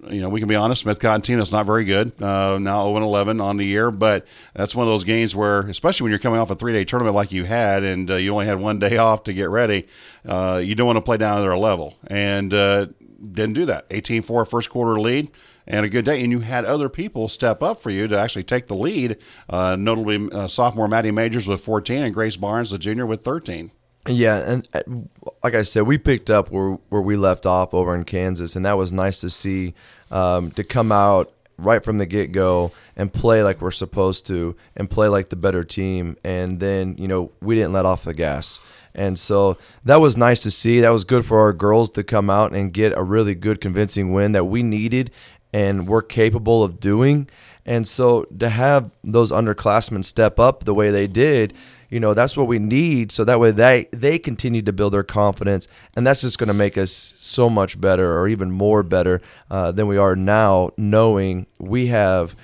you 0.09 0.21
know, 0.21 0.29
we 0.29 0.41
can 0.41 0.49
be 0.49 0.57
honest, 0.57 0.83
Smith 0.83 0.99
Cotton 0.99 1.23
team 1.23 1.39
is 1.41 1.53
not 1.53 1.67
very 1.71 1.85
good. 1.85 2.21
Uh, 2.21 2.59
now 2.59 2.85
0 2.85 2.97
11 3.03 3.41
on 3.41 3.57
the 3.57 3.65
year, 3.65 3.91
but 3.91 4.27
that's 4.55 4.75
one 4.75 4.87
of 4.87 4.93
those 4.93 5.05
games 5.05 5.37
where, 5.37 5.61
especially 5.61 6.05
when 6.05 6.11
you're 6.11 6.19
coming 6.19 6.41
off 6.41 6.51
a 6.51 6.57
three 6.57 6.73
day 6.73 6.85
tournament 6.85 7.15
like 7.15 7.33
you 7.33 7.45
had, 7.45 7.85
and 7.85 8.11
uh, 8.11 8.17
you 8.17 8.33
only 8.33 8.47
had 8.47 8.59
one 8.59 8.79
day 8.87 8.97
off 8.97 9.25
to 9.25 9.33
get 9.33 9.49
ready, 9.49 9.87
uh, 10.29 10.61
you 10.63 10.75
don't 10.75 10.87
want 10.87 10.97
to 10.97 11.03
play 11.03 11.17
down 11.17 11.37
to 11.37 11.43
their 11.43 11.57
level. 11.57 11.97
And 12.07 12.53
uh, 12.53 12.87
didn't 13.33 13.55
do 13.55 13.67
that. 13.67 13.87
18 13.91 14.23
4 14.23 14.45
first 14.45 14.71
quarter 14.71 14.99
lead 14.99 15.31
and 15.67 15.87
a 15.87 15.89
good 15.89 16.05
day. 16.05 16.23
And 16.23 16.33
you 16.33 16.41
had 16.41 16.65
other 16.65 16.89
people 16.89 17.29
step 17.29 17.63
up 17.63 17.81
for 17.81 17.91
you 17.91 18.09
to 18.09 18.19
actually 18.19 18.45
take 18.45 18.67
the 18.67 18.75
lead, 18.75 19.19
uh, 19.49 19.77
notably 19.77 20.29
uh, 20.33 20.49
sophomore 20.49 20.89
Maddie 20.89 21.11
Majors 21.11 21.47
with 21.47 21.63
14 21.63 22.03
and 22.03 22.15
Grace 22.15 22.37
Barnes, 22.37 22.71
the 22.71 22.79
junior, 22.79 23.07
with 23.07 23.23
13. 23.23 23.71
Yeah, 24.09 24.39
and 24.51 25.09
like 25.45 25.55
I 25.55 25.63
said, 25.63 25.83
we 25.83 25.99
picked 25.99 26.31
up 26.31 26.51
where 26.51 26.79
where 26.89 27.03
we 27.03 27.17
left 27.17 27.45
off 27.45 27.75
over 27.75 27.95
in 27.95 28.05
Kansas, 28.05 28.57
and 28.57 28.65
that 28.65 28.79
was 28.79 28.93
nice 28.93 29.21
to 29.21 29.29
see 29.29 29.75
um, 30.11 30.53
to 30.53 30.65
come 30.65 30.91
out 30.91 31.31
right 31.65 31.85
from 31.85 31.99
the 31.99 32.07
get 32.07 32.33
go 32.33 32.73
and 32.97 33.13
play 33.13 33.43
like 33.43 33.61
we're 33.61 33.71
supposed 33.71 34.27
to, 34.27 34.57
and 34.77 34.91
play 34.91 35.09
like 35.09 35.29
the 35.29 35.37
better 35.37 35.65
team. 35.65 36.17
And 36.25 36.61
then 36.61 36.97
you 36.99 37.09
know 37.09 37.33
we 37.41 37.55
didn't 37.55 37.73
let 37.73 37.87
off 37.87 38.05
the 38.05 38.15
gas, 38.15 38.61
and 38.95 39.19
so 39.19 39.59
that 39.85 40.01
was 40.01 40.17
nice 40.17 40.43
to 40.43 40.51
see. 40.51 40.81
That 40.81 40.91
was 40.91 41.05
good 41.05 41.25
for 41.25 41.41
our 41.41 41.53
girls 41.53 41.91
to 41.91 42.03
come 42.03 42.31
out 42.31 42.53
and 42.53 42.73
get 42.73 42.97
a 42.97 43.03
really 43.03 43.35
good, 43.35 43.61
convincing 43.61 44.13
win 44.13 44.33
that 44.33 44.45
we 44.45 44.63
needed 44.63 45.11
and 45.53 45.89
we're 45.89 46.03
capable 46.03 46.63
of 46.63 46.81
doing. 46.81 47.29
And 47.67 47.87
so 47.87 48.25
to 48.39 48.49
have 48.49 48.91
those 49.03 49.33
underclassmen 49.33 50.05
step 50.05 50.39
up 50.39 50.65
the 50.65 50.75
way 50.75 50.91
they 50.91 51.07
did 51.07 51.55
you 51.91 52.01
know 52.01 52.15
that's 52.15 52.37
what 52.37 52.47
we 52.47 52.59
need 52.59 53.13
so 53.13 53.25
that 53.25 53.41
way 53.41 53.51
they 53.51 53.89
they 53.93 54.19
continue 54.19 54.63
to 54.63 54.73
build 54.73 54.93
their 54.93 55.03
confidence 55.03 55.69
and 55.97 56.07
that's 56.07 56.23
just 56.23 56.39
going 56.39 56.49
to 56.49 56.55
make 56.55 56.79
us 56.79 56.93
so 57.17 57.51
much 57.51 57.81
better 57.81 58.19
or 58.19 58.29
even 58.29 58.51
more 58.51 58.83
better 58.83 59.21
uh, 59.51 59.71
than 59.73 59.87
we 59.87 59.99
are 59.99 60.17
now 60.17 60.71
knowing 60.79 61.47
we 61.59 61.89
have 61.89 62.35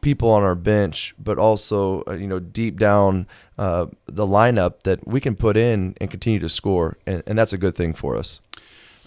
people 0.00 0.30
on 0.30 0.42
our 0.42 0.54
bench 0.54 1.14
but 1.18 1.38
also 1.38 2.02
uh, 2.08 2.14
you 2.14 2.26
know 2.26 2.40
deep 2.40 2.78
down 2.78 3.26
uh, 3.58 3.86
the 4.06 4.26
lineup 4.26 4.80
that 4.80 5.06
we 5.06 5.20
can 5.20 5.36
put 5.36 5.56
in 5.56 5.94
and 6.00 6.10
continue 6.10 6.38
to 6.38 6.48
score 6.48 6.96
and, 7.06 7.22
and 7.26 7.38
that's 7.38 7.52
a 7.52 7.58
good 7.58 7.74
thing 7.74 7.92
for 7.92 8.16
us 8.16 8.40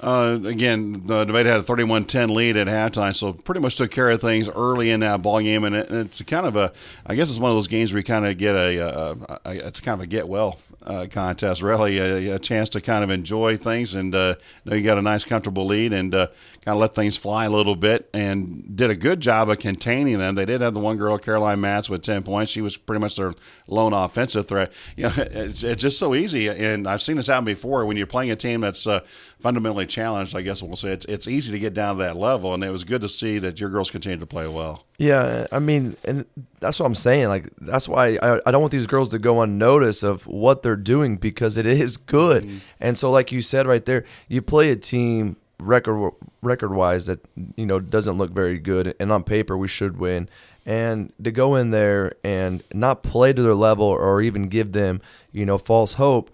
uh, 0.04 0.39
again, 0.46 1.08
the 1.08 1.26
debate 1.26 1.46
had 1.46 1.60
a 1.60 1.63
31-10 1.63 2.30
lead 2.32 2.58
at 2.58 2.68
halftime, 2.68 3.16
so 3.16 3.34
pretty 3.34 3.62
much 3.62 3.78
took 3.78 3.89
care 3.89 4.10
of 4.10 4.20
things 4.20 4.50
early 4.50 4.92
in 4.92 5.00
that 5.00 5.22
ball 5.22 5.39
game, 5.42 5.63
and, 5.63 5.76
it, 5.76 5.89
it's 5.89 6.22
kind 6.24 6.46
of 6.46 6.56
a, 6.56 6.74
I 7.06 7.16
guess 7.16 7.30
it's 7.30 7.39
one 7.39 7.52
of 7.52 7.58
those 7.58 7.68
games 7.68 7.94
where 7.94 8.00
you 8.00 8.04
kind 8.04 8.26
of 8.26 8.38
get 8.38 8.56
a, 8.56 8.78
a, 8.80 9.39
a, 9.46 9.68
it's 9.68 9.80
kind 9.80 9.94
of 9.94 10.02
a 10.02 10.08
get 10.08 10.28
well 10.28 10.60
uh, 10.86 11.08
contest, 11.10 11.62
really, 11.62 11.98
a, 11.98 12.36
a, 12.36 12.39
chance 12.39 12.70
to 12.70 12.82
kind 12.82 13.04
of 13.04 13.10
enjoy 13.10 13.58
things 13.58 13.96
and 13.96 14.13
uh, 14.13 14.36
know 14.66 14.76
you 14.76 14.84
got 14.84 14.98
a 14.98 15.02
nice, 15.02 15.24
comfortable 15.24 15.66
lead 15.66 15.94
and 15.94 16.13
uh, 16.13 16.28
kind 16.63 16.76
of 16.76 16.82
let 16.82 16.95
things 16.95 17.17
fly 17.17 17.45
a 17.45 17.49
little 17.49 17.76
bit 17.76 18.10
and 18.13 18.76
did 18.76 18.89
a 18.89 18.95
good 18.95 19.19
job 19.19 19.49
of 19.49 19.60
containing 19.60 20.17
them. 20.17 20.36
They 20.36 20.45
did 20.45 20.62
have 20.62 20.73
the 20.73 20.80
one 20.80 20.97
girl, 20.97 21.17
Caroline 21.17 21.60
Matz, 21.60 21.89
with 21.89 22.04
10 22.04 22.23
points. 22.23 22.52
She 22.52 22.62
was 22.62 22.78
pretty 22.78 23.02
much 23.02 23.17
their 23.17 23.34
lone 23.67 23.93
offensive 23.93 24.47
threat. 24.47 24.71
You 24.95 25.06
know, 25.06 25.13
it's, 25.17 25.63
it's 25.63 25.82
just 25.82 25.97
so 25.97 26.13
easy, 26.13 26.47
and 26.47 26.88
I've 26.88 27.02
seen 27.02 27.17
this 27.17 27.28
happen 27.28 27.45
before 27.45 27.86
when 27.86 27.97
you're 27.97 28.06
playing 28.06 28.30
a 28.30 28.36
team 28.36 28.62
that's 28.62 28.86
uh, 28.86 28.99
fundamentally 29.39 29.88
challenged, 29.88 30.36
I 30.36 30.41
guess 30.41 30.62
we'll 30.62 30.76
say. 30.76 30.89
It's, 30.89 31.06
it's 31.06 31.28
easy 31.28 31.52
to 31.52 31.60
get 31.60 31.73
down 31.73 31.97
to 31.97 32.04
that 32.04 32.15
level, 32.15 32.54
and 32.54 32.63
it 32.63 32.69
was 32.69 32.84
good 32.84 33.02
to 33.02 33.10
see 33.10 33.39
that 33.39 33.60
your 33.60 33.69
girls 33.69 33.89
continue 33.89 34.19
to 34.19 34.26
play 34.26 34.47
well. 34.47 34.86
Yeah, 34.97 35.47
I 35.52 35.60
mean, 35.60 35.97
and 36.06 36.26
that's 36.60 36.80
what 36.80 36.86
I'm 36.86 36.95
saying. 36.95 37.28
Like, 37.28 37.49
that's 37.60 37.89
why 37.89 38.17
I, 38.21 38.39
I 38.45 38.52
don't 38.52 38.62
want 38.62 38.71
these 38.71 38.88
girls 38.88 39.10
to 39.10 39.19
go 39.19 39.41
unnoticed 39.41 40.04
of 40.04 40.28
what 40.28 40.62
they're 40.62 40.76
doing 40.76 41.17
because 41.17 41.58
it 41.58 41.65
is 41.65 41.97
good. 41.97 42.43
Mm-hmm. 42.43 42.58
And 42.80 42.97
so, 42.97 43.10
like 43.10 43.32
you 43.32 43.41
said 43.41 43.65
right 43.65 43.84
there, 43.84 44.06
you 44.28 44.41
play 44.41 44.69
a 44.69 44.76
team 44.76 45.38
record 45.67 46.13
record 46.41 46.73
wise 46.73 47.06
that 47.06 47.19
you 47.56 47.65
know 47.65 47.80
doesn't 47.80 48.17
look 48.17 48.32
very 48.32 48.60
good, 48.60 48.95
and 48.99 49.12
on 49.12 49.23
paper 49.23 49.58
we 49.58 49.67
should 49.67 49.97
win. 49.97 50.30
And 50.65 51.12
to 51.21 51.32
go 51.32 51.56
in 51.56 51.71
there 51.71 52.13
and 52.23 52.63
not 52.73 53.04
play 53.04 53.34
to 53.34 53.41
their 53.41 53.54
level 53.54 53.86
or 53.86 54.21
even 54.21 54.43
give 54.47 54.71
them 54.71 55.02
you 55.32 55.45
know 55.45 55.58
false 55.58 55.93
hope 55.93 56.32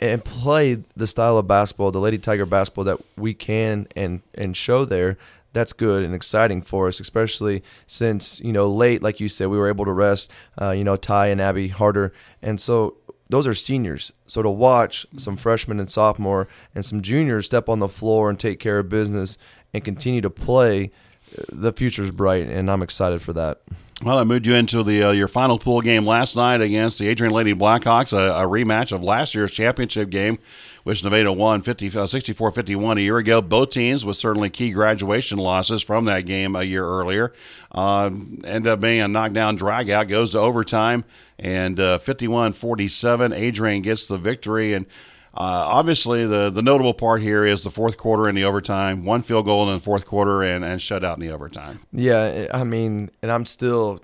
and 0.00 0.24
play 0.24 0.74
the 0.96 1.06
style 1.06 1.38
of 1.38 1.46
basketball, 1.46 1.90
the 1.90 2.00
Lady 2.00 2.18
Tiger 2.18 2.46
basketball 2.46 2.84
that 2.84 3.00
we 3.16 3.34
can 3.34 3.86
and 3.96 4.22
and 4.34 4.56
show 4.56 4.84
there, 4.84 5.16
that's 5.52 5.72
good 5.72 6.04
and 6.04 6.14
exciting 6.14 6.62
for 6.62 6.88
us, 6.88 7.00
especially 7.00 7.62
since 7.86 8.40
you 8.40 8.52
know 8.52 8.70
late, 8.70 9.02
like 9.02 9.20
you 9.20 9.28
said, 9.28 9.48
we 9.48 9.58
were 9.58 9.68
able 9.68 9.84
to 9.84 9.92
rest, 9.92 10.30
uh, 10.60 10.70
you 10.70 10.84
know, 10.84 10.96
Ty 10.96 11.28
and 11.28 11.40
Abby 11.40 11.68
Harder, 11.68 12.12
and 12.40 12.60
so 12.60 12.96
those 13.32 13.46
are 13.46 13.54
seniors. 13.54 14.12
So 14.26 14.42
to 14.42 14.50
watch 14.50 15.06
some 15.16 15.34
mm-hmm. 15.34 15.40
freshmen 15.40 15.80
and 15.80 15.90
sophomore 15.90 16.48
and 16.74 16.84
some 16.84 17.00
juniors 17.00 17.46
step 17.46 17.68
on 17.68 17.78
the 17.78 17.88
floor 17.88 18.28
and 18.28 18.38
take 18.38 18.60
care 18.60 18.78
of 18.78 18.90
business 18.90 19.38
and 19.72 19.82
continue 19.82 20.20
to 20.20 20.28
play, 20.28 20.90
the 21.50 21.72
future's 21.72 22.10
bright, 22.10 22.48
and 22.48 22.70
I'm 22.70 22.82
excited 22.82 23.22
for 23.22 23.32
that. 23.34 23.60
Well, 24.04 24.18
I 24.18 24.24
moved 24.24 24.48
you 24.48 24.54
into 24.54 24.82
the 24.82 25.04
uh, 25.04 25.10
your 25.12 25.28
final 25.28 25.60
pool 25.60 25.80
game 25.80 26.04
last 26.04 26.34
night 26.34 26.60
against 26.60 26.98
the 26.98 27.08
Adrian 27.08 27.32
Lady 27.32 27.54
Blackhawks, 27.54 28.12
a, 28.12 28.42
a 28.42 28.48
rematch 28.48 28.90
of 28.90 29.00
last 29.00 29.32
year's 29.32 29.52
championship 29.52 30.10
game, 30.10 30.40
which 30.82 31.04
Nevada 31.04 31.32
won 31.32 31.62
50, 31.62 31.86
uh, 31.86 31.90
64-51 32.06 32.98
a 32.98 33.00
year 33.00 33.18
ago. 33.18 33.40
Both 33.40 33.70
teams 33.70 34.04
with 34.04 34.16
certainly 34.16 34.50
key 34.50 34.72
graduation 34.72 35.38
losses 35.38 35.82
from 35.82 36.06
that 36.06 36.22
game 36.22 36.56
a 36.56 36.64
year 36.64 36.84
earlier. 36.84 37.32
Uh, 37.70 38.10
ended 38.42 38.66
up 38.66 38.80
being 38.80 39.00
a 39.00 39.06
knockdown 39.06 39.56
dragout, 39.56 40.08
goes 40.08 40.30
to 40.30 40.38
overtime, 40.40 41.04
and 41.38 41.78
uh, 41.78 42.00
51-47, 42.00 43.36
Adrian 43.36 43.82
gets 43.82 44.06
the 44.06 44.18
victory. 44.18 44.74
And 44.74 44.86
uh, 45.34 45.64
obviously, 45.66 46.26
the, 46.26 46.50
the 46.50 46.62
notable 46.62 46.92
part 46.94 47.22
here 47.22 47.44
is 47.44 47.62
the 47.62 47.70
fourth 47.70 47.96
quarter 47.96 48.28
and 48.28 48.36
the 48.36 48.44
overtime. 48.44 49.04
One 49.04 49.22
field 49.22 49.46
goal 49.46 49.66
in 49.68 49.74
the 49.74 49.80
fourth 49.82 50.04
quarter 50.06 50.42
and, 50.42 50.64
and 50.64 50.80
shut 50.80 51.04
out 51.04 51.16
in 51.18 51.26
the 51.26 51.32
overtime. 51.32 51.80
Yeah, 51.92 52.48
I 52.52 52.64
mean, 52.64 53.10
and 53.22 53.32
I'm 53.32 53.46
still 53.46 54.00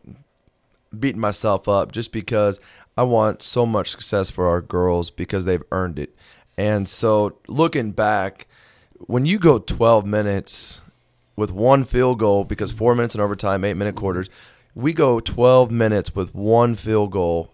beating 0.98 1.20
myself 1.20 1.68
up 1.68 1.92
just 1.92 2.12
because 2.12 2.60
I 2.96 3.02
want 3.02 3.42
so 3.42 3.66
much 3.66 3.90
success 3.90 4.30
for 4.30 4.48
our 4.48 4.62
girls 4.62 5.10
because 5.10 5.44
they've 5.44 5.62
earned 5.70 5.98
it. 5.98 6.14
And 6.56 6.88
so, 6.88 7.38
looking 7.46 7.92
back, 7.92 8.48
when 9.00 9.26
you 9.26 9.38
go 9.38 9.58
12 9.58 10.06
minutes 10.06 10.80
with 11.36 11.52
one 11.52 11.84
field 11.84 12.18
goal, 12.18 12.42
because 12.44 12.72
four 12.72 12.94
minutes 12.94 13.14
in 13.14 13.20
overtime, 13.20 13.64
eight 13.64 13.74
minute 13.76 13.94
quarters, 13.96 14.28
We 14.74 14.92
go 14.92 15.20
12 15.20 15.70
minutes 15.70 16.14
with 16.14 16.34
one 16.34 16.74
field 16.74 17.10
goal. 17.12 17.50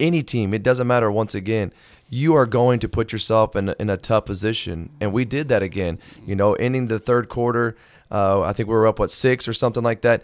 Any 0.00 0.22
team, 0.22 0.52
it 0.54 0.62
doesn't 0.62 0.86
matter. 0.86 1.10
Once 1.10 1.34
again, 1.34 1.72
you 2.08 2.34
are 2.34 2.46
going 2.46 2.78
to 2.80 2.88
put 2.88 3.12
yourself 3.12 3.56
in, 3.56 3.74
in 3.78 3.90
a 3.90 3.96
tough 3.96 4.26
position, 4.26 4.90
and 5.00 5.12
we 5.12 5.24
did 5.24 5.48
that 5.48 5.62
again. 5.62 5.98
You 6.26 6.36
know, 6.36 6.54
ending 6.54 6.86
the 6.86 6.98
third 6.98 7.28
quarter, 7.28 7.76
uh, 8.10 8.42
I 8.42 8.52
think 8.52 8.68
we 8.68 8.74
were 8.74 8.86
up 8.86 8.98
what 8.98 9.10
six 9.10 9.48
or 9.48 9.52
something 9.52 9.82
like 9.82 10.02
that. 10.02 10.22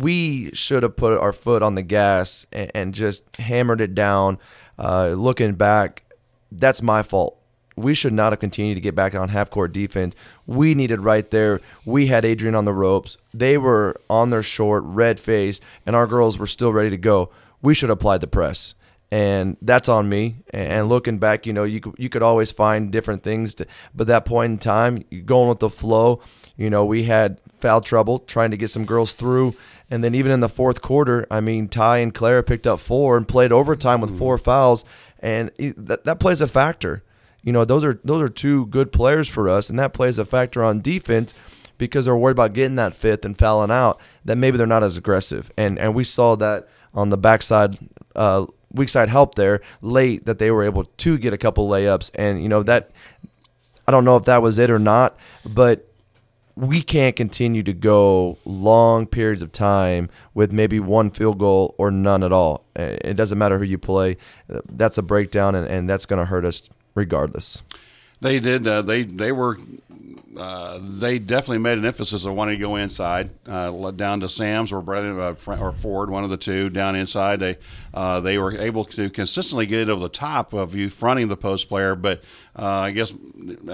We 0.00 0.52
should 0.52 0.82
have 0.82 0.96
put 0.96 1.18
our 1.18 1.32
foot 1.32 1.62
on 1.62 1.74
the 1.74 1.82
gas 1.82 2.46
and, 2.52 2.70
and 2.74 2.94
just 2.94 3.36
hammered 3.36 3.80
it 3.80 3.94
down. 3.94 4.38
Uh, 4.78 5.08
looking 5.08 5.54
back, 5.54 6.04
that's 6.52 6.82
my 6.82 7.02
fault. 7.02 7.36
We 7.76 7.94
should 7.94 8.12
not 8.12 8.32
have 8.32 8.40
continued 8.40 8.74
to 8.74 8.80
get 8.80 8.94
back 8.94 9.14
on 9.14 9.30
half 9.30 9.48
court 9.50 9.72
defense. 9.72 10.14
We 10.46 10.74
needed 10.74 11.00
right 11.00 11.28
there. 11.30 11.60
We 11.84 12.06
had 12.06 12.24
Adrian 12.24 12.54
on 12.54 12.66
the 12.66 12.74
ropes. 12.74 13.16
They 13.32 13.56
were 13.56 13.98
on 14.10 14.30
their 14.30 14.42
short, 14.42 14.84
red 14.84 15.18
faced, 15.18 15.62
and 15.86 15.96
our 15.96 16.06
girls 16.06 16.38
were 16.38 16.46
still 16.46 16.72
ready 16.72 16.90
to 16.90 16.98
go. 16.98 17.30
We 17.62 17.74
should 17.74 17.88
have 17.88 17.98
applied 17.98 18.20
the 18.20 18.26
press 18.26 18.74
and 19.10 19.56
that's 19.60 19.88
on 19.88 20.08
me. 20.08 20.36
And 20.50 20.88
looking 20.88 21.18
back, 21.18 21.46
you 21.46 21.52
know, 21.52 21.64
you 21.64 21.80
could, 21.80 21.94
you 21.98 22.08
could 22.08 22.22
always 22.22 22.52
find 22.52 22.92
different 22.92 23.22
things, 23.22 23.54
to, 23.56 23.66
but 23.94 24.06
that 24.06 24.24
point 24.24 24.52
in 24.52 24.58
time, 24.58 25.04
going 25.24 25.48
with 25.48 25.58
the 25.58 25.70
flow, 25.70 26.20
you 26.56 26.70
know, 26.70 26.84
we 26.84 27.04
had 27.04 27.40
foul 27.60 27.80
trouble 27.80 28.20
trying 28.20 28.50
to 28.50 28.56
get 28.56 28.70
some 28.70 28.84
girls 28.84 29.14
through, 29.14 29.54
and 29.90 30.04
then 30.04 30.14
even 30.14 30.32
in 30.32 30.40
the 30.40 30.48
fourth 30.48 30.80
quarter, 30.80 31.26
I 31.30 31.40
mean, 31.40 31.68
Ty 31.68 31.98
and 31.98 32.14
Clara 32.14 32.42
picked 32.42 32.66
up 32.66 32.80
four 32.80 33.16
and 33.16 33.26
played 33.26 33.52
overtime 33.52 34.00
with 34.00 34.16
four 34.16 34.38
fouls, 34.38 34.84
and 35.18 35.50
that 35.58 36.04
that 36.04 36.20
plays 36.20 36.40
a 36.40 36.46
factor. 36.46 37.02
You 37.42 37.52
know, 37.52 37.64
those 37.64 37.84
are 37.84 38.00
those 38.04 38.22
are 38.22 38.28
two 38.28 38.66
good 38.66 38.92
players 38.92 39.28
for 39.28 39.48
us, 39.48 39.70
and 39.70 39.78
that 39.78 39.92
plays 39.92 40.18
a 40.18 40.24
factor 40.24 40.62
on 40.62 40.80
defense 40.80 41.34
because 41.78 42.04
they're 42.04 42.16
worried 42.16 42.32
about 42.32 42.52
getting 42.52 42.76
that 42.76 42.94
fifth 42.94 43.24
and 43.24 43.36
fouling 43.38 43.70
out. 43.70 43.98
That 44.24 44.36
maybe 44.36 44.58
they're 44.58 44.66
not 44.66 44.84
as 44.84 44.96
aggressive, 44.96 45.50
and 45.56 45.78
and 45.78 45.94
we 45.94 46.04
saw 46.04 46.36
that 46.36 46.68
on 46.94 47.10
the 47.10 47.18
backside. 47.18 47.78
Uh, 48.14 48.46
weak 48.72 48.88
side 48.88 49.08
help 49.08 49.34
there 49.34 49.60
late 49.82 50.26
that 50.26 50.38
they 50.38 50.50
were 50.50 50.62
able 50.62 50.84
to 50.84 51.18
get 51.18 51.32
a 51.32 51.38
couple 51.38 51.68
layups 51.68 52.10
and 52.14 52.42
you 52.42 52.48
know 52.48 52.62
that 52.62 52.90
I 53.86 53.90
don't 53.90 54.04
know 54.04 54.16
if 54.16 54.24
that 54.24 54.42
was 54.42 54.58
it 54.58 54.70
or 54.70 54.78
not 54.78 55.16
but 55.44 55.90
we 56.60 56.82
can't 56.82 57.16
continue 57.16 57.62
to 57.62 57.72
go 57.72 58.36
long 58.44 59.06
periods 59.06 59.42
of 59.42 59.50
time 59.50 60.10
with 60.34 60.52
maybe 60.52 60.78
one 60.78 61.10
field 61.10 61.38
goal 61.38 61.74
or 61.78 61.90
none 61.90 62.22
at 62.22 62.32
all. 62.32 62.64
It 62.76 63.14
doesn't 63.14 63.38
matter 63.38 63.56
who 63.56 63.64
you 63.64 63.78
play. 63.78 64.18
That's 64.68 64.98
a 64.98 65.02
breakdown, 65.02 65.54
and, 65.54 65.66
and 65.66 65.88
that's 65.88 66.04
going 66.04 66.18
to 66.18 66.26
hurt 66.26 66.44
us 66.44 66.68
regardless. 66.94 67.62
They 68.20 68.40
did. 68.40 68.66
Uh, 68.66 68.82
they 68.82 69.02
they 69.02 69.32
were 69.32 69.58
uh, 70.36 70.78
they 70.80 71.18
definitely 71.18 71.58
made 71.58 71.76
an 71.76 71.84
emphasis 71.84 72.24
of 72.24 72.34
wanting 72.34 72.56
to 72.56 72.60
go 72.60 72.76
inside, 72.76 73.30
uh, 73.46 73.90
down 73.90 74.20
to 74.20 74.28
Sam's 74.28 74.72
or 74.72 74.80
Brett 74.80 75.04
uh, 75.04 75.34
or 75.48 75.72
Ford, 75.72 76.08
one 76.08 76.22
of 76.22 76.30
the 76.30 76.36
two, 76.36 76.70
down 76.70 76.94
inside. 76.94 77.40
They 77.40 77.58
uh, 77.92 78.20
they 78.20 78.38
were 78.38 78.56
able 78.56 78.84
to 78.86 79.10
consistently 79.10 79.66
get 79.66 79.88
over 79.88 80.00
the 80.00 80.08
top 80.08 80.52
of 80.52 80.74
you 80.74 80.88
fronting 80.88 81.28
the 81.28 81.36
post 81.36 81.68
player, 81.68 81.96
but 81.96 82.22
uh, 82.56 82.64
I 82.64 82.90
guess 82.92 83.12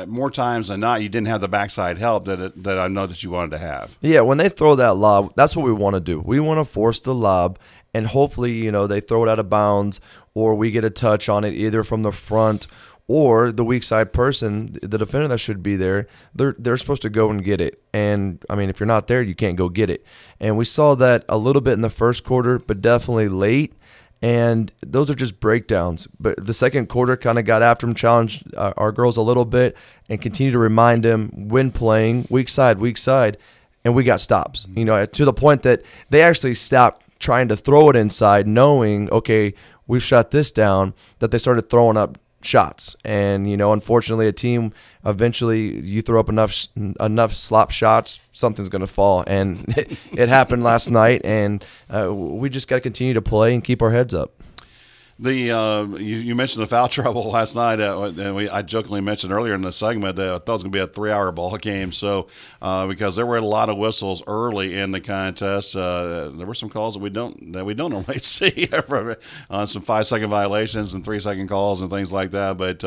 more 0.07 0.31
times 0.31 0.69
than 0.69 0.81
not, 0.81 1.03
you 1.03 1.09
didn't 1.09 1.29
have 1.29 1.41
the 1.41 1.49
backside 1.49 1.99
help 1.99 2.25
that 2.25 2.41
it, 2.41 2.63
that 2.65 2.79
I 2.79 2.89
know 2.89 3.07
that 3.07 3.23
you 3.23 3.31
wanted 3.31 3.51
to 3.51 3.59
have. 3.59 3.97
Yeah, 4.01 4.23
when 4.23 4.39
they 4.39 4.49
throw 4.49 4.75
that 4.77 4.95
lob, 4.95 5.35
that's 5.37 5.55
what 5.55 5.67
we 5.67 5.73
want 5.73 5.95
to 5.95 6.01
do. 6.01 6.21
We 6.21 6.41
want 6.41 6.59
to 6.59 6.65
force 6.65 7.01
the 7.01 7.15
lob, 7.15 7.59
and 7.93 8.07
hopefully, 8.07 8.53
you 8.53 8.73
know, 8.73 8.87
they 8.87 9.01
throw 9.01 9.23
it 9.25 9.29
out 9.29 9.39
of 9.39 9.51
bounds, 9.51 10.01
or 10.33 10.55
we 10.55 10.71
get 10.71 10.85
a 10.85 10.91
touch 10.91 11.29
on 11.29 11.45
it 11.45 11.53
either 11.53 11.85
from 11.85 12.03
the 12.03 12.13
front 12.13 12.67
or 13.09 13.53
the 13.53 13.65
weak 13.65 13.85
side 13.85 14.13
person, 14.13 14.79
the 14.83 14.99
defender 14.99 15.29
that 15.29 15.39
should 15.39 15.63
be 15.63 15.77
there, 15.77 16.09
they're 16.35 16.57
they're 16.59 16.77
supposed 16.77 17.03
to 17.03 17.11
go 17.11 17.31
and 17.31 17.45
get 17.45 17.61
it. 17.61 17.81
And 17.93 18.45
I 18.51 18.57
mean, 18.57 18.69
if 18.69 18.81
you're 18.81 18.87
not 18.87 19.07
there, 19.07 19.23
you 19.23 19.35
can't 19.35 19.57
go 19.57 19.69
get 19.69 19.91
it. 19.91 20.05
And 20.41 20.57
we 20.57 20.65
saw 20.65 20.95
that 20.97 21.25
a 21.29 21.39
little 21.39 21.63
bit 21.63 21.75
in 21.75 21.83
the 21.83 21.91
first 21.91 22.25
quarter, 22.25 22.59
but 22.59 22.83
definitely 22.83 23.29
late. 23.29 23.75
And 24.23 24.73
those 24.81 25.11
are 25.11 25.15
just 25.15 25.41
breakdowns. 25.41 26.09
But 26.19 26.45
the 26.45 26.55
second 26.55 26.89
quarter 26.89 27.17
kind 27.17 27.39
of 27.39 27.45
got 27.45 27.63
after 27.63 27.87
him, 27.87 27.95
challenged 27.95 28.53
uh, 28.57 28.73
our 28.77 28.91
girls 28.91 29.17
a 29.19 29.23
little 29.23 29.45
bit, 29.45 29.77
and 30.09 30.21
continued 30.21 30.53
to 30.53 30.59
remind 30.59 31.05
them 31.05 31.49
when 31.49 31.71
playing 31.71 32.27
weak 32.31 32.49
side, 32.49 32.79
weak 32.79 32.97
side, 32.97 33.37
and 33.85 33.95
we 33.95 34.03
got 34.03 34.21
stops. 34.21 34.67
You 34.75 34.85
know, 34.85 35.07
to 35.07 35.25
the 35.25 35.33
point 35.33 35.63
that 35.63 35.83
they 36.11 36.23
actually 36.23 36.55
stopped 36.55 37.05
trying 37.21 37.49
to 37.49 37.57
throw 37.57 37.89
it 37.91 37.95
inside, 37.95 38.49
knowing 38.49 39.09
okay, 39.11 39.55
we've 39.87 40.03
shut 40.03 40.33
this 40.33 40.51
down. 40.51 40.95
That 41.21 41.31
they 41.31 41.39
started 41.39 41.71
throwing 41.71 41.97
up 41.97 42.19
shots. 42.47 42.97
And 43.05 43.51
you 43.51 43.57
know, 43.57 43.73
unfortunately, 43.73 44.29
a 44.29 44.33
team 44.33 44.73
eventually 45.05 45.81
you 45.81 46.03
throw 46.03 46.21
up 46.21 46.29
enough 46.29 46.69
enough 47.01 47.35
slop 47.35 47.71
shots, 47.71 48.21
something's 48.33 48.69
going 48.69 48.81
to 48.81 48.87
fall. 48.87 49.25
And 49.27 49.65
it, 50.13 50.29
happened 50.29 50.63
last 50.63 50.91
night, 50.91 51.23
and 51.25 51.65
uh, 51.95 52.13
we 52.13 52.49
just 52.49 52.69
got 52.69 52.77
to 52.77 52.81
continue 52.81 53.15
to 53.15 53.23
play 53.23 53.55
and 53.55 53.63
keep 53.63 53.83
our 53.83 53.91
heads 53.91 54.15
up. 54.15 54.33
The 55.19 55.51
uh, 55.51 55.85
you, 55.97 56.17
you, 56.17 56.35
mentioned 56.35 56.63
the 56.63 56.67
foul 56.67 56.89
trouble 56.91 57.31
last 57.31 57.57
night, 57.57 57.81
uh, 57.81 58.13
and 58.19 58.37
we, 58.37 58.51
I 58.51 58.61
jokingly 58.61 59.01
mentioned 59.01 59.33
earlier 59.33 59.55
in 59.55 59.63
the 59.63 59.73
segment 59.73 60.17
that 60.17 60.29
I 60.29 60.39
thought 60.39 60.49
it 60.49 60.53
was 60.53 60.63
going 60.63 60.73
to 60.73 60.77
be 60.77 60.83
a 60.83 60.87
three-hour 60.87 61.33
ball 61.33 61.57
game. 61.57 61.91
So 61.91 62.27
uh, 62.61 62.87
because 62.87 63.17
there 63.17 63.25
were 63.25 63.39
a 63.39 63.43
lot 63.43 63.71
of 63.71 63.79
whistles 63.79 64.23
early 64.27 64.79
in 64.79 64.91
the 64.93 65.01
contest, 65.01 65.75
uh, 65.75 66.29
there 66.35 66.47
were 66.47 66.55
some 66.55 66.69
calls 66.69 66.95
that 66.95 67.01
we 67.01 67.09
don't 67.09 67.55
that 67.55 67.65
we 67.65 67.73
don't 67.73 67.91
normally 67.93 68.19
see 68.19 68.69
on 69.51 69.67
some 69.67 69.81
five-second 69.81 70.29
violations 70.29 70.93
and 70.93 71.03
three-second 71.03 71.49
calls 71.49 71.81
and 71.81 71.91
things 71.91 72.13
like 72.13 72.33
that. 72.33 72.59
But 72.59 72.85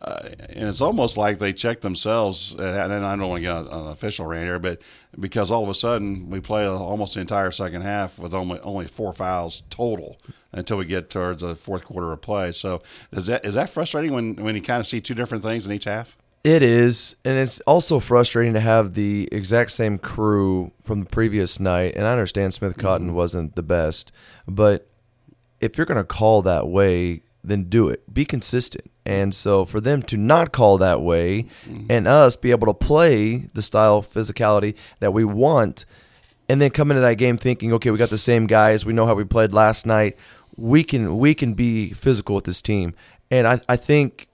uh, 0.00 0.04
uh, 0.04 0.28
and 0.50 0.68
it's 0.68 0.80
almost 0.80 1.16
like 1.16 1.38
they 1.38 1.52
check 1.52 1.80
themselves. 1.80 2.54
And 2.58 2.92
I 2.92 3.16
don't 3.16 3.28
want 3.28 3.42
to 3.42 3.48
get 3.48 3.56
an 3.56 3.88
official 3.88 4.26
rant 4.26 4.44
here, 4.44 4.58
but 4.58 4.80
because 5.18 5.50
all 5.50 5.62
of 5.62 5.68
a 5.68 5.74
sudden 5.74 6.28
we 6.28 6.40
play 6.40 6.66
almost 6.66 7.14
the 7.14 7.20
entire 7.20 7.50
second 7.50 7.82
half 7.82 8.18
with 8.18 8.34
only 8.34 8.60
only 8.60 8.86
four 8.86 9.12
fouls 9.12 9.62
total 9.70 10.18
until 10.52 10.76
we 10.76 10.84
get 10.84 11.10
towards 11.10 11.42
the 11.42 11.54
fourth 11.54 11.84
quarter 11.84 12.12
of 12.12 12.20
play. 12.20 12.52
So 12.52 12.82
is 13.12 13.26
that 13.26 13.44
is 13.44 13.54
that 13.54 13.70
frustrating 13.70 14.12
when 14.12 14.36
when 14.36 14.54
you 14.54 14.62
kind 14.62 14.80
of 14.80 14.86
see 14.86 15.00
two 15.00 15.14
different 15.14 15.42
things 15.42 15.66
in 15.66 15.72
each 15.72 15.84
half? 15.84 16.16
It 16.44 16.62
is, 16.62 17.16
and 17.24 17.36
it's 17.38 17.58
also 17.60 17.98
frustrating 17.98 18.52
to 18.52 18.60
have 18.60 18.94
the 18.94 19.28
exact 19.32 19.72
same 19.72 19.98
crew 19.98 20.70
from 20.80 21.00
the 21.00 21.06
previous 21.06 21.58
night. 21.58 21.96
And 21.96 22.06
I 22.06 22.12
understand 22.12 22.54
Smith 22.54 22.76
Cotton 22.76 23.08
mm-hmm. 23.08 23.16
wasn't 23.16 23.56
the 23.56 23.64
best, 23.64 24.12
but 24.46 24.88
if 25.60 25.76
you're 25.76 25.86
going 25.86 25.96
to 25.96 26.04
call 26.04 26.42
that 26.42 26.68
way, 26.68 27.22
then 27.46 27.64
do 27.64 27.88
it. 27.88 28.12
Be 28.12 28.24
consistent. 28.24 28.90
And 29.04 29.34
so 29.34 29.64
for 29.64 29.80
them 29.80 30.02
to 30.04 30.16
not 30.16 30.52
call 30.52 30.78
that 30.78 31.00
way 31.00 31.46
mm-hmm. 31.64 31.86
and 31.88 32.08
us 32.08 32.36
be 32.36 32.50
able 32.50 32.66
to 32.66 32.74
play 32.74 33.48
the 33.54 33.62
style 33.62 34.02
physicality 34.02 34.74
that 35.00 35.12
we 35.12 35.24
want 35.24 35.84
and 36.48 36.60
then 36.60 36.70
come 36.70 36.90
into 36.90 37.00
that 37.00 37.14
game 37.14 37.36
thinking, 37.36 37.72
okay, 37.74 37.90
we 37.90 37.98
got 37.98 38.10
the 38.10 38.18
same 38.18 38.46
guys, 38.46 38.84
we 38.84 38.92
know 38.92 39.06
how 39.06 39.14
we 39.14 39.24
played 39.24 39.52
last 39.52 39.86
night. 39.86 40.16
We 40.56 40.84
can 40.84 41.18
we 41.18 41.34
can 41.34 41.54
be 41.54 41.92
physical 41.92 42.34
with 42.34 42.44
this 42.44 42.62
team. 42.62 42.94
And 43.30 43.46
I, 43.46 43.60
I 43.68 43.76
think 43.76 44.28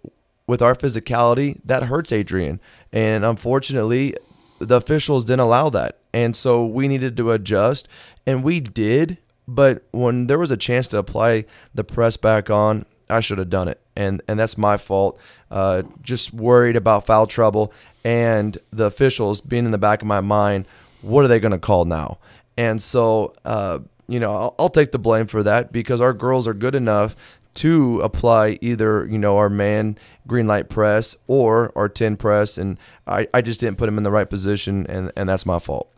with 0.46 0.62
our 0.62 0.74
physicality, 0.74 1.60
that 1.64 1.84
hurts 1.84 2.12
Adrian. 2.12 2.60
And 2.92 3.24
unfortunately, 3.24 4.14
the 4.58 4.76
officials 4.76 5.24
didn't 5.24 5.40
allow 5.40 5.70
that. 5.70 5.98
And 6.12 6.36
so 6.36 6.64
we 6.64 6.88
needed 6.88 7.16
to 7.16 7.32
adjust 7.32 7.88
and 8.26 8.44
we 8.44 8.60
did, 8.60 9.18
but 9.48 9.84
when 9.90 10.26
there 10.26 10.38
was 10.38 10.50
a 10.50 10.56
chance 10.56 10.86
to 10.88 10.98
apply 10.98 11.46
the 11.74 11.84
press 11.84 12.16
back 12.16 12.50
on, 12.50 12.84
I 13.12 13.20
should 13.20 13.38
have 13.38 13.50
done 13.50 13.68
it, 13.68 13.80
and 13.96 14.22
and 14.28 14.38
that's 14.38 14.58
my 14.58 14.76
fault. 14.76 15.18
Uh, 15.50 15.82
just 16.02 16.32
worried 16.32 16.76
about 16.76 17.06
foul 17.06 17.26
trouble 17.26 17.72
and 18.04 18.56
the 18.70 18.84
officials 18.84 19.40
being 19.40 19.64
in 19.64 19.70
the 19.70 19.78
back 19.78 20.02
of 20.02 20.08
my 20.08 20.20
mind. 20.20 20.66
What 21.02 21.24
are 21.24 21.28
they 21.28 21.40
going 21.40 21.52
to 21.52 21.58
call 21.58 21.84
now? 21.84 22.18
And 22.56 22.80
so, 22.80 23.34
uh, 23.44 23.80
you 24.08 24.20
know, 24.20 24.30
I'll, 24.30 24.54
I'll 24.58 24.68
take 24.68 24.92
the 24.92 24.98
blame 24.98 25.26
for 25.26 25.42
that 25.42 25.72
because 25.72 26.00
our 26.00 26.12
girls 26.12 26.46
are 26.46 26.54
good 26.54 26.74
enough 26.74 27.16
to 27.54 28.00
apply 28.00 28.58
either 28.62 29.06
you 29.10 29.18
know 29.18 29.36
our 29.36 29.50
man 29.50 29.98
green 30.26 30.46
light 30.46 30.70
press 30.70 31.14
or 31.26 31.70
our 31.76 31.88
10 31.88 32.16
press 32.16 32.56
and 32.56 32.78
I, 33.06 33.28
I 33.34 33.42
just 33.42 33.60
didn't 33.60 33.76
put 33.76 33.86
them 33.86 33.98
in 33.98 34.04
the 34.04 34.10
right 34.10 34.28
position 34.28 34.86
and, 34.88 35.12
and 35.16 35.28
that's 35.28 35.44
my 35.44 35.58
fault 35.58 35.92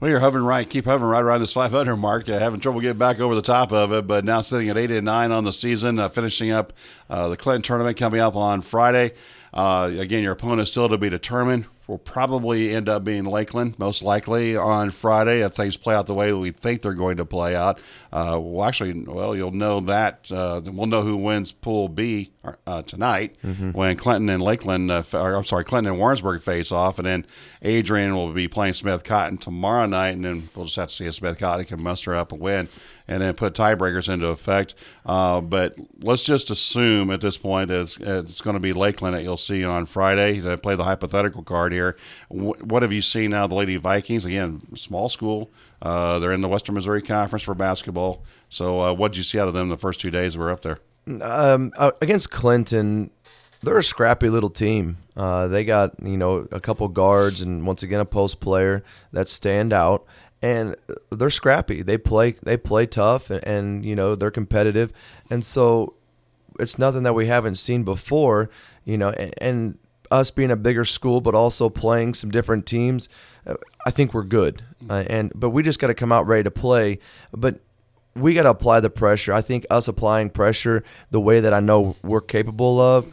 well, 0.00 0.10
you're 0.10 0.20
hovering 0.20 0.44
right, 0.44 0.68
keep 0.68 0.86
hovering 0.86 1.10
right 1.10 1.22
around 1.22 1.40
this 1.42 1.52
500 1.52 1.96
mark. 1.96 2.28
Uh, 2.28 2.38
having 2.38 2.58
trouble 2.58 2.80
getting 2.80 2.96
back 2.96 3.20
over 3.20 3.34
the 3.34 3.42
top 3.42 3.70
of 3.70 3.92
it, 3.92 4.06
but 4.06 4.24
now 4.24 4.40
sitting 4.40 4.70
at 4.70 4.78
eight 4.78 4.90
and 4.90 5.04
nine 5.04 5.30
on 5.30 5.44
the 5.44 5.52
season, 5.52 5.98
uh, 5.98 6.08
finishing 6.08 6.50
up 6.50 6.72
uh, 7.10 7.28
the 7.28 7.36
Clinton 7.36 7.62
tournament 7.62 7.98
coming 7.98 8.20
up 8.20 8.34
on 8.34 8.62
Friday. 8.62 9.12
Uh, 9.52 9.90
again, 9.98 10.22
your 10.22 10.32
opponent 10.32 10.62
is 10.62 10.70
still 10.70 10.88
to 10.88 10.96
be 10.96 11.10
determined 11.10 11.66
will 11.90 11.98
probably 11.98 12.72
end 12.72 12.88
up 12.88 13.02
being 13.02 13.24
Lakeland, 13.24 13.76
most 13.78 14.00
likely 14.00 14.56
on 14.56 14.90
Friday 14.90 15.40
if 15.40 15.54
things 15.54 15.76
play 15.76 15.94
out 15.94 16.06
the 16.06 16.14
way 16.14 16.32
we 16.32 16.52
think 16.52 16.82
they're 16.82 16.94
going 16.94 17.16
to 17.16 17.24
play 17.24 17.56
out. 17.56 17.80
Uh, 18.12 18.38
well, 18.40 18.66
actually, 18.66 18.92
well, 19.02 19.34
you'll 19.34 19.50
know 19.50 19.80
that 19.80 20.30
uh, 20.30 20.60
we'll 20.64 20.86
know 20.86 21.02
who 21.02 21.16
wins 21.16 21.50
Pool 21.50 21.88
B 21.88 22.30
uh, 22.66 22.82
tonight 22.82 23.34
mm-hmm. 23.44 23.72
when 23.72 23.96
Clinton 23.96 24.30
and 24.30 24.40
Lakeland, 24.42 24.90
uh, 24.90 25.02
or, 25.12 25.34
I'm 25.34 25.44
sorry, 25.44 25.64
Clinton 25.64 25.92
and 25.92 26.00
Warrensburg 26.00 26.42
face 26.42 26.70
off, 26.70 26.98
and 26.98 27.06
then 27.06 27.26
Adrian 27.60 28.14
will 28.14 28.32
be 28.32 28.46
playing 28.46 28.74
Smith 28.74 29.02
Cotton 29.02 29.36
tomorrow 29.36 29.86
night, 29.86 30.10
and 30.10 30.24
then 30.24 30.48
we'll 30.54 30.66
just 30.66 30.76
have 30.76 30.88
to 30.90 30.94
see 30.94 31.06
if 31.06 31.16
Smith 31.16 31.38
Cotton 31.38 31.66
can 31.66 31.82
muster 31.82 32.14
up 32.14 32.30
a 32.30 32.36
win 32.36 32.68
and 33.10 33.20
then 33.20 33.34
put 33.34 33.54
tiebreakers 33.54 34.08
into 34.08 34.28
effect. 34.28 34.74
Uh, 35.04 35.40
but 35.40 35.74
let's 36.00 36.22
just 36.22 36.48
assume 36.48 37.10
at 37.10 37.20
this 37.20 37.36
point 37.36 37.70
it's, 37.70 37.96
it's 37.96 38.40
going 38.40 38.54
to 38.54 38.60
be 38.60 38.72
Lakeland 38.72 39.16
that 39.16 39.24
you'll 39.24 39.36
see 39.36 39.64
on 39.64 39.84
Friday. 39.84 40.40
To 40.40 40.56
play 40.56 40.76
the 40.76 40.84
hypothetical 40.84 41.42
card 41.42 41.72
here. 41.72 41.96
Wh- 42.28 42.62
what 42.62 42.82
have 42.82 42.92
you 42.92 43.02
seen 43.02 43.32
now? 43.32 43.48
The 43.48 43.56
Lady 43.56 43.76
Vikings 43.76 44.24
again, 44.24 44.62
small 44.76 45.08
school. 45.08 45.50
Uh, 45.82 46.20
they're 46.20 46.32
in 46.32 46.40
the 46.40 46.48
Western 46.48 46.76
Missouri 46.76 47.02
Conference 47.02 47.42
for 47.42 47.54
basketball. 47.54 48.22
So, 48.48 48.80
uh, 48.80 48.92
what 48.92 49.12
did 49.12 49.18
you 49.18 49.24
see 49.24 49.40
out 49.40 49.48
of 49.48 49.54
them 49.54 49.68
the 49.68 49.76
first 49.76 50.00
two 50.00 50.10
days 50.10 50.38
we 50.38 50.44
were 50.44 50.50
up 50.50 50.62
there? 50.62 50.78
Um, 51.20 51.72
uh, 51.76 51.90
against 52.00 52.30
Clinton, 52.30 53.10
they're 53.62 53.78
a 53.78 53.84
scrappy 53.84 54.28
little 54.28 54.50
team. 54.50 54.98
Uh, 55.16 55.48
they 55.48 55.64
got 55.64 55.94
you 56.02 56.16
know 56.16 56.46
a 56.52 56.60
couple 56.60 56.86
guards 56.88 57.40
and 57.40 57.66
once 57.66 57.82
again 57.82 58.00
a 58.00 58.04
post 58.04 58.40
player 58.40 58.84
that 59.12 59.26
stand 59.26 59.72
out, 59.72 60.06
and 60.42 60.76
they're 61.10 61.30
scrappy. 61.30 61.82
They 61.82 61.98
play 61.98 62.32
they 62.42 62.56
play 62.56 62.86
tough 62.86 63.30
and, 63.30 63.44
and 63.46 63.84
you 63.84 63.94
know 63.94 64.14
they're 64.14 64.30
competitive, 64.30 64.92
and 65.30 65.44
so 65.44 65.94
it's 66.58 66.78
nothing 66.78 67.02
that 67.04 67.14
we 67.14 67.26
haven't 67.26 67.56
seen 67.56 67.82
before. 67.82 68.50
You 68.84 68.98
know, 68.98 69.10
and, 69.10 69.34
and 69.38 69.78
us 70.10 70.30
being 70.30 70.50
a 70.50 70.56
bigger 70.56 70.84
school, 70.84 71.20
but 71.20 71.34
also 71.34 71.68
playing 71.68 72.14
some 72.14 72.30
different 72.30 72.66
teams, 72.66 73.08
uh, 73.46 73.54
I 73.86 73.90
think 73.90 74.12
we're 74.12 74.24
good. 74.24 74.62
Uh, 74.88 75.04
and 75.08 75.32
but 75.34 75.50
we 75.50 75.62
just 75.62 75.78
got 75.78 75.88
to 75.88 75.94
come 75.94 76.12
out 76.12 76.26
ready 76.26 76.44
to 76.44 76.50
play. 76.50 76.98
But 77.32 77.60
we 78.14 78.34
got 78.34 78.42
to 78.44 78.50
apply 78.50 78.80
the 78.80 78.90
pressure. 78.90 79.32
I 79.32 79.40
think 79.40 79.66
us 79.70 79.88
applying 79.88 80.30
pressure 80.30 80.82
the 81.10 81.20
way 81.20 81.40
that 81.40 81.54
I 81.54 81.60
know 81.60 81.96
we're 82.02 82.20
capable 82.20 82.80
of 82.80 83.06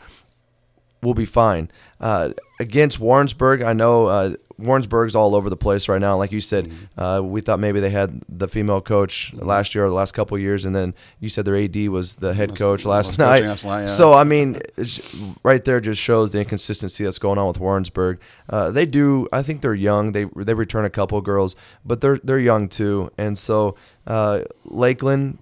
will 1.04 1.14
be 1.14 1.26
fine. 1.26 1.70
Uh, 2.00 2.32
against 2.60 3.00
Warrensburg, 3.00 3.62
I 3.62 3.74
know 3.74 4.08
uh, 4.08 4.34
Warrensburg's 4.60 5.16
all 5.16 5.36
over 5.36 5.50
the 5.50 5.58
place 5.58 5.88
right 5.88 6.02
now. 6.02 6.18
Like 6.18 6.32
you 6.32 6.42
said, 6.42 6.68
Mm-hmm. 6.68 7.00
uh, 7.00 7.22
we 7.22 7.42
thought 7.42 7.60
maybe 7.60 7.80
they 7.80 7.90
had 7.92 8.22
the 8.28 8.48
female 8.48 8.82
coach 8.82 9.32
last 9.34 9.76
year 9.76 9.86
or 9.86 9.90
the 9.90 9.94
last 9.94 10.14
couple 10.14 10.36
of 10.36 10.42
years, 10.42 10.66
and 10.66 10.76
then 10.76 10.94
you 11.20 11.30
said 11.30 11.46
their 11.46 11.56
AD 11.56 11.76
was 11.90 12.16
the 12.16 12.34
head 12.34 12.56
coach 12.56 12.84
last 12.86 13.18
night. 13.20 13.44
last 13.44 13.66
night, 13.66 13.82
yeah. 13.82 13.86
So 13.88 14.14
I 14.14 14.24
mean, 14.24 14.60
it's, 14.76 15.00
right 15.44 15.64
there 15.64 15.80
just 15.80 16.02
shows 16.02 16.32
the 16.32 16.40
inconsistency 16.40 17.04
that's 17.04 17.20
going 17.20 17.38
on 17.38 17.48
with 17.48 17.60
Warrensburg. 17.60 18.20
Uh, 18.50 18.72
they 18.72 18.86
do. 18.86 19.28
I 19.32 19.44
think 19.44 19.62
they're 19.62 19.76
young. 19.76 20.12
They 20.12 20.26
they 20.36 20.54
return 20.56 20.86
a 20.86 20.90
couple 20.90 21.18
of 21.18 21.24
girls, 21.24 21.56
but 21.86 22.02
they're 22.02 22.18
they're 22.24 22.40
young 22.40 22.68
too. 22.68 23.12
And 23.18 23.38
so 23.38 23.76
uh, 24.08 24.42
Lakeland, 24.66 25.38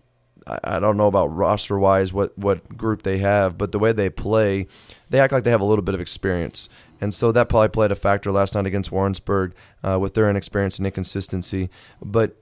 I, 0.48 0.60
I 0.64 0.80
don't 0.80 0.98
know 0.98 1.08
about 1.08 1.28
roster 1.28 1.80
wise 1.80 2.12
what 2.14 2.38
what 2.38 2.78
group 2.78 3.04
they 3.04 3.20
have, 3.20 3.58
but 3.58 3.72
the 3.72 3.80
way 3.80 3.92
they 3.94 4.10
play, 4.10 4.68
they 5.10 5.20
act 5.20 5.32
like 5.34 5.44
they 5.44 5.52
have 5.52 5.62
a 5.62 5.66
little 5.66 5.84
bit 5.84 5.96
of 5.96 6.02
experience. 6.02 6.68
And 7.02 7.14
so 7.14 7.32
that 7.32 7.50
probably 7.50 7.70
played 7.70 7.92
a 7.92 7.96
factor 7.96 8.32
last 8.32 8.56
night 8.56 8.66
against 8.66 8.92
Warrensburg 8.92 9.54
uh, 9.84 9.98
with 10.00 10.14
their 10.14 10.30
inexperience 10.30 10.78
and 10.78 10.86
inconsistency. 10.86 11.70
But 12.02 12.36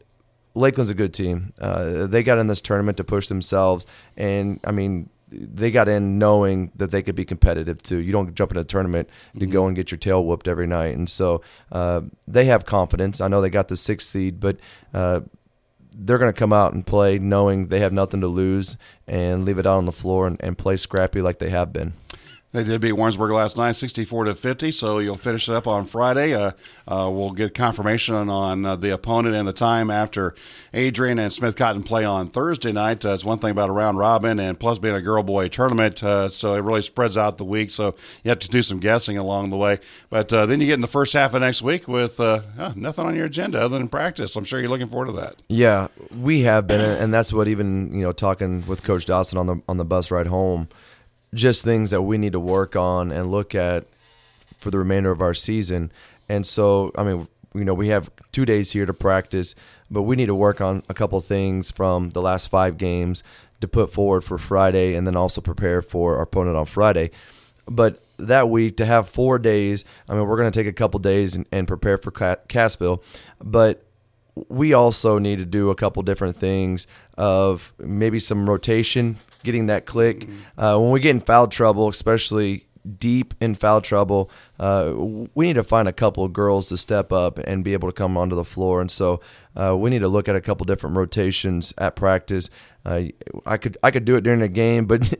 Lakeland's 0.55 0.89
a 0.89 0.95
good 0.95 1.13
team. 1.13 1.53
Uh, 1.59 2.07
they 2.07 2.23
got 2.23 2.37
in 2.37 2.47
this 2.47 2.61
tournament 2.61 2.97
to 2.97 3.03
push 3.03 3.27
themselves, 3.27 3.87
and 4.15 4.59
I 4.63 4.71
mean, 4.71 5.09
they 5.29 5.71
got 5.71 5.87
in 5.87 6.19
knowing 6.19 6.71
that 6.75 6.91
they 6.91 7.01
could 7.01 7.15
be 7.15 7.25
competitive 7.25 7.81
too. 7.81 7.97
You 7.97 8.11
don't 8.11 8.35
jump 8.35 8.51
in 8.51 8.57
a 8.57 8.63
tournament 8.63 9.09
to 9.39 9.47
go 9.47 9.65
and 9.65 9.75
get 9.75 9.89
your 9.89 9.97
tail 9.97 10.23
whooped 10.23 10.47
every 10.47 10.67
night, 10.67 10.95
and 10.95 11.09
so 11.09 11.41
uh, 11.71 12.01
they 12.27 12.45
have 12.45 12.65
confidence. 12.65 13.19
I 13.19 13.27
know 13.27 13.41
they 13.41 13.49
got 13.49 13.67
the 13.67 13.77
sixth 13.77 14.09
seed, 14.09 14.39
but. 14.39 14.57
Uh, 14.93 15.21
they're 15.95 16.17
going 16.17 16.33
to 16.33 16.39
come 16.39 16.51
out 16.51 16.73
and 16.73 16.87
play 16.87 17.19
knowing 17.19 17.67
they 17.67 17.79
have 17.79 17.93
nothing 17.93 18.19
to 18.21 18.27
lose 18.27 18.77
and 19.07 19.45
leave 19.45 19.59
it 19.59 19.67
out 19.67 19.77
on 19.77 19.85
the 19.85 19.91
floor 19.91 20.25
and, 20.25 20.37
and 20.39 20.57
play 20.57 20.75
scrappy 20.75 21.21
like 21.21 21.37
they 21.37 21.51
have 21.51 21.71
been. 21.71 21.93
They 22.53 22.63
did 22.63 22.81
beat 22.81 22.91
Warrensburg 22.91 23.31
last 23.31 23.57
night, 23.57 23.71
64 23.71 24.25
to 24.25 24.35
50. 24.35 24.71
So 24.71 24.99
you'll 24.99 25.17
finish 25.17 25.49
it 25.49 25.55
up 25.55 25.65
on 25.65 25.87
Friday. 25.87 26.35
Uh, 26.35 26.51
uh, 26.87 27.09
we'll 27.11 27.31
get 27.31 27.55
confirmation 27.55 28.29
on 28.29 28.63
uh, 28.63 28.75
the 28.75 28.93
opponent 28.93 29.35
and 29.35 29.47
the 29.47 29.53
time 29.53 29.89
after 29.89 30.35
Adrian 30.71 31.17
and 31.17 31.33
Smith 31.33 31.55
Cotton 31.55 31.81
play 31.81 32.05
on 32.05 32.29
Thursday 32.29 32.71
night. 32.71 33.03
Uh, 33.03 33.09
it's 33.09 33.25
one 33.25 33.39
thing 33.39 33.49
about 33.49 33.69
a 33.69 33.71
round 33.71 33.97
robin 33.97 34.39
and 34.39 34.59
plus 34.59 34.77
being 34.77 34.93
a 34.93 35.01
girl 35.01 35.23
boy 35.23 35.47
tournament. 35.47 36.03
Uh, 36.03 36.29
so 36.29 36.53
it 36.53 36.59
really 36.59 36.83
spreads 36.83 37.17
out 37.17 37.39
the 37.39 37.43
week. 37.43 37.71
So 37.71 37.95
you 38.23 38.29
have 38.29 38.39
to 38.39 38.49
do 38.49 38.61
some 38.61 38.79
guessing 38.79 39.17
along 39.17 39.49
the 39.49 39.57
way. 39.57 39.79
But 40.11 40.31
uh, 40.31 40.45
then 40.45 40.61
you 40.61 40.67
get 40.67 40.75
in 40.75 40.81
the 40.81 40.87
first 40.87 41.13
half 41.13 41.33
of 41.33 41.41
next 41.41 41.63
week 41.63 41.87
with 41.87 42.19
nothing 42.19 43.05
on 43.05 43.15
your 43.15 43.25
agenda 43.25 43.61
other 43.61 43.79
than 43.79 43.87
practice. 43.87 44.35
I'm 44.35 44.45
sure 44.45 44.59
you're 44.59 44.69
looking 44.69 44.89
forward 44.89 45.07
to 45.07 45.13
that. 45.13 45.41
Yeah, 45.47 45.87
we 46.15 46.41
have 46.41 46.67
been, 46.67 46.81
and 46.81 47.11
that's 47.11 47.33
what 47.33 47.47
even 47.47 47.95
you 47.95 48.03
know 48.03 48.11
talking 48.11 48.63
with 48.67 48.83
Coach 48.83 49.07
Dawson 49.07 49.39
on 49.39 49.47
the 49.47 49.59
on 49.67 49.77
the 49.77 49.85
bus 49.85 50.11
ride 50.11 50.27
home, 50.27 50.67
just 51.33 51.63
things 51.63 51.91
that 51.91 52.01
we 52.01 52.17
need 52.17 52.33
to 52.33 52.39
work 52.39 52.75
on 52.75 53.11
and 53.11 53.31
look 53.31 53.55
at 53.55 53.85
for 54.57 54.71
the 54.71 54.77
remainder 54.77 55.11
of 55.11 55.21
our 55.21 55.33
season. 55.33 55.91
And 56.29 56.45
so, 56.45 56.91
I 56.95 57.03
mean, 57.03 57.27
you 57.53 57.63
know, 57.63 57.73
we 57.73 57.89
have 57.89 58.09
two 58.31 58.45
days 58.45 58.71
here 58.71 58.85
to 58.85 58.93
practice, 58.93 59.55
but 59.91 60.03
we 60.03 60.15
need 60.15 60.27
to 60.27 60.35
work 60.35 60.61
on 60.61 60.83
a 60.89 60.93
couple 60.93 61.19
things 61.21 61.71
from 61.71 62.11
the 62.11 62.21
last 62.21 62.47
five 62.47 62.77
games 62.77 63.23
to 63.61 63.67
put 63.67 63.91
forward 63.91 64.23
for 64.23 64.37
Friday, 64.37 64.95
and 64.95 65.07
then 65.07 65.15
also 65.15 65.39
prepare 65.39 65.81
for 65.81 66.17
our 66.17 66.23
opponent 66.23 66.57
on 66.57 66.65
Friday. 66.65 67.11
But 67.65 68.01
that 68.17 68.49
week 68.49 68.77
to 68.77 68.85
have 68.85 69.07
four 69.07 69.39
days, 69.39 69.85
I 70.09 70.15
mean, 70.15 70.27
we're 70.27 70.37
going 70.37 70.51
to 70.51 70.59
take 70.59 70.67
a 70.67 70.73
couple 70.73 70.99
days 70.99 71.35
and, 71.35 71.45
and 71.51 71.67
prepare 71.67 71.97
for 71.97 72.11
Ca- 72.11 72.37
Cassville, 72.49 73.01
but 73.41 73.85
we 74.35 74.73
also 74.73 75.19
need 75.19 75.39
to 75.39 75.45
do 75.45 75.69
a 75.69 75.75
couple 75.75 76.01
different 76.03 76.35
things 76.35 76.87
of 77.17 77.73
maybe 77.77 78.19
some 78.19 78.49
rotation, 78.49 79.17
getting 79.43 79.67
that 79.67 79.85
click. 79.85 80.27
Uh, 80.57 80.77
when 80.77 80.91
we 80.91 80.99
get 80.99 81.11
in 81.11 81.19
foul 81.19 81.47
trouble, 81.47 81.87
especially 81.87 82.65
deep 82.97 83.33
in 83.39 83.55
foul 83.55 83.79
trouble, 83.81 84.29
uh, 84.59 84.93
we 84.95 85.47
need 85.47 85.53
to 85.53 85.63
find 85.63 85.87
a 85.87 85.93
couple 85.93 86.23
of 86.23 86.33
girls 86.33 86.69
to 86.69 86.77
step 86.77 87.11
up 87.11 87.37
and 87.39 87.63
be 87.63 87.73
able 87.73 87.87
to 87.87 87.93
come 87.93 88.17
onto 88.17 88.35
the 88.35 88.43
floor. 88.43 88.81
And 88.81 88.91
so 88.91 89.21
uh, 89.55 89.75
we 89.77 89.89
need 89.89 89.99
to 89.99 90.07
look 90.07 90.27
at 90.27 90.35
a 90.35 90.41
couple 90.41 90.65
different 90.65 90.95
rotations 90.95 91.73
at 91.77 91.95
practice. 91.95 92.49
Uh, 92.85 93.03
I 93.45 93.57
could 93.57 93.77
I 93.81 93.91
could 93.91 94.03
do 94.03 94.15
it 94.15 94.21
during 94.21 94.41
the 94.41 94.49
game, 94.49 94.85
but 94.85 95.01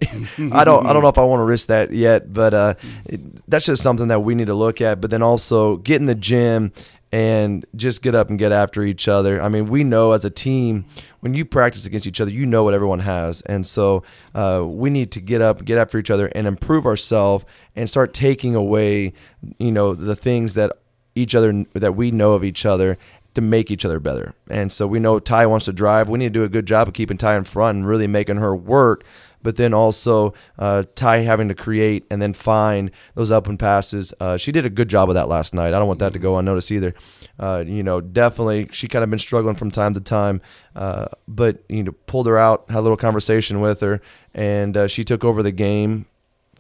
I 0.52 0.64
don't 0.66 0.86
I 0.86 0.92
don't 0.92 1.02
know 1.02 1.08
if 1.08 1.18
I 1.18 1.24
want 1.24 1.40
to 1.40 1.46
risk 1.46 1.70
that 1.70 1.92
yet. 1.92 2.34
But 2.34 2.54
uh, 2.54 2.74
it, 3.06 3.50
that's 3.50 3.66
just 3.66 3.82
something 3.82 4.10
that 4.10 4.22
we 4.22 4.36
need 4.36 4.48
to 4.48 4.56
look 4.56 4.82
at. 4.82 5.00
But 5.00 5.12
then 5.12 5.22
also 5.22 5.78
get 5.78 6.02
in 6.02 6.08
the 6.08 6.16
gym 6.16 6.74
and 7.14 7.64
just 7.76 8.02
get 8.02 8.16
up 8.16 8.32
and 8.32 8.40
get 8.40 8.52
after 8.52 8.82
each 8.82 9.08
other. 9.08 9.40
I 9.40 9.48
mean, 9.48 9.68
we 9.68 9.84
know 9.84 10.14
as 10.14 10.26
a 10.26 10.32
team 10.32 10.86
when 11.20 11.36
you 11.36 11.46
practice 11.46 11.86
against 11.86 12.08
each 12.08 12.20
other, 12.20 12.32
you 12.32 12.48
know 12.48 12.64
what 12.64 12.74
everyone 12.74 13.02
has, 13.02 13.42
and 13.44 13.66
so 13.68 14.02
uh, 14.34 14.66
we 14.66 14.90
need 14.90 15.12
to 15.12 15.22
get 15.22 15.40
up, 15.40 15.64
get 15.64 15.78
after 15.78 16.00
each 16.00 16.10
other, 16.10 16.26
and 16.34 16.48
improve 16.48 16.88
ourselves, 16.88 17.46
and 17.76 17.88
start 17.88 18.16
taking 18.16 18.56
away, 18.56 19.14
you 19.60 19.72
know, 19.72 19.94
the 19.94 20.16
things 20.16 20.56
that 20.56 20.72
each 21.14 21.36
other 21.36 21.64
that 21.74 21.96
we 21.96 22.10
know 22.10 22.34
of 22.34 22.44
each 22.44 22.66
other 22.66 22.98
to 23.36 23.42
make 23.42 23.70
each 23.70 23.86
other 23.86 24.00
better. 24.00 24.34
And 24.50 24.72
so 24.72 24.88
we 24.88 25.00
know 25.00 25.20
Ty 25.20 25.46
wants 25.46 25.66
to 25.66 25.74
drive. 25.74 26.10
We 26.10 26.18
need 26.18 26.34
to 26.34 26.40
do 26.40 26.44
a 26.44 26.50
good 26.50 26.66
job 26.66 26.88
of 26.88 26.96
keeping 26.96 27.18
Ty 27.18 27.38
in 27.38 27.44
front 27.44 27.78
and 27.78 27.88
really 27.88 28.08
making 28.08 28.38
her 28.38 28.56
work. 28.56 29.04
But 29.44 29.58
then 29.58 29.74
also 29.74 30.34
uh, 30.58 30.84
Ty 30.96 31.18
having 31.18 31.50
to 31.50 31.56
create 31.56 32.06
and 32.10 32.22
then 32.22 32.34
find 32.34 32.90
those 33.14 33.32
up 33.32 33.48
and 33.48 33.60
passes. 33.60 34.14
Uh, 34.20 34.38
she 34.38 34.52
did 34.52 34.66
a 34.66 34.70
good 34.70 34.90
job 34.90 35.10
of 35.10 35.16
that 35.16 35.28
last 35.28 35.54
night. 35.54 35.74
I 35.74 35.80
don't 35.80 35.88
want 35.88 36.00
that 36.00 36.14
to 36.14 36.20
go 36.20 36.38
unnoticed 36.38 36.72
either. 36.72 36.96
Uh, 37.40 37.64
you 37.66 37.84
know, 37.84 38.02
definitely 38.02 38.70
she 38.72 38.88
kind 38.88 39.04
of 39.04 39.10
been 39.10 39.20
struggling 39.20 39.56
from 39.56 39.70
time 39.70 39.94
to 39.94 40.02
time, 40.02 40.42
uh, 40.76 41.08
but 41.28 41.64
you 41.68 41.84
know, 41.84 41.92
pulled 42.08 42.28
her 42.28 42.38
out, 42.38 42.66
had 42.70 42.80
a 42.80 42.82
little 42.82 42.98
conversation 42.98 43.60
with 43.60 43.82
her, 43.82 44.02
and 44.34 44.78
uh, 44.78 44.88
she 44.88 45.04
took 45.04 45.24
over 45.24 45.44
the 45.44 45.52
game, 45.52 46.06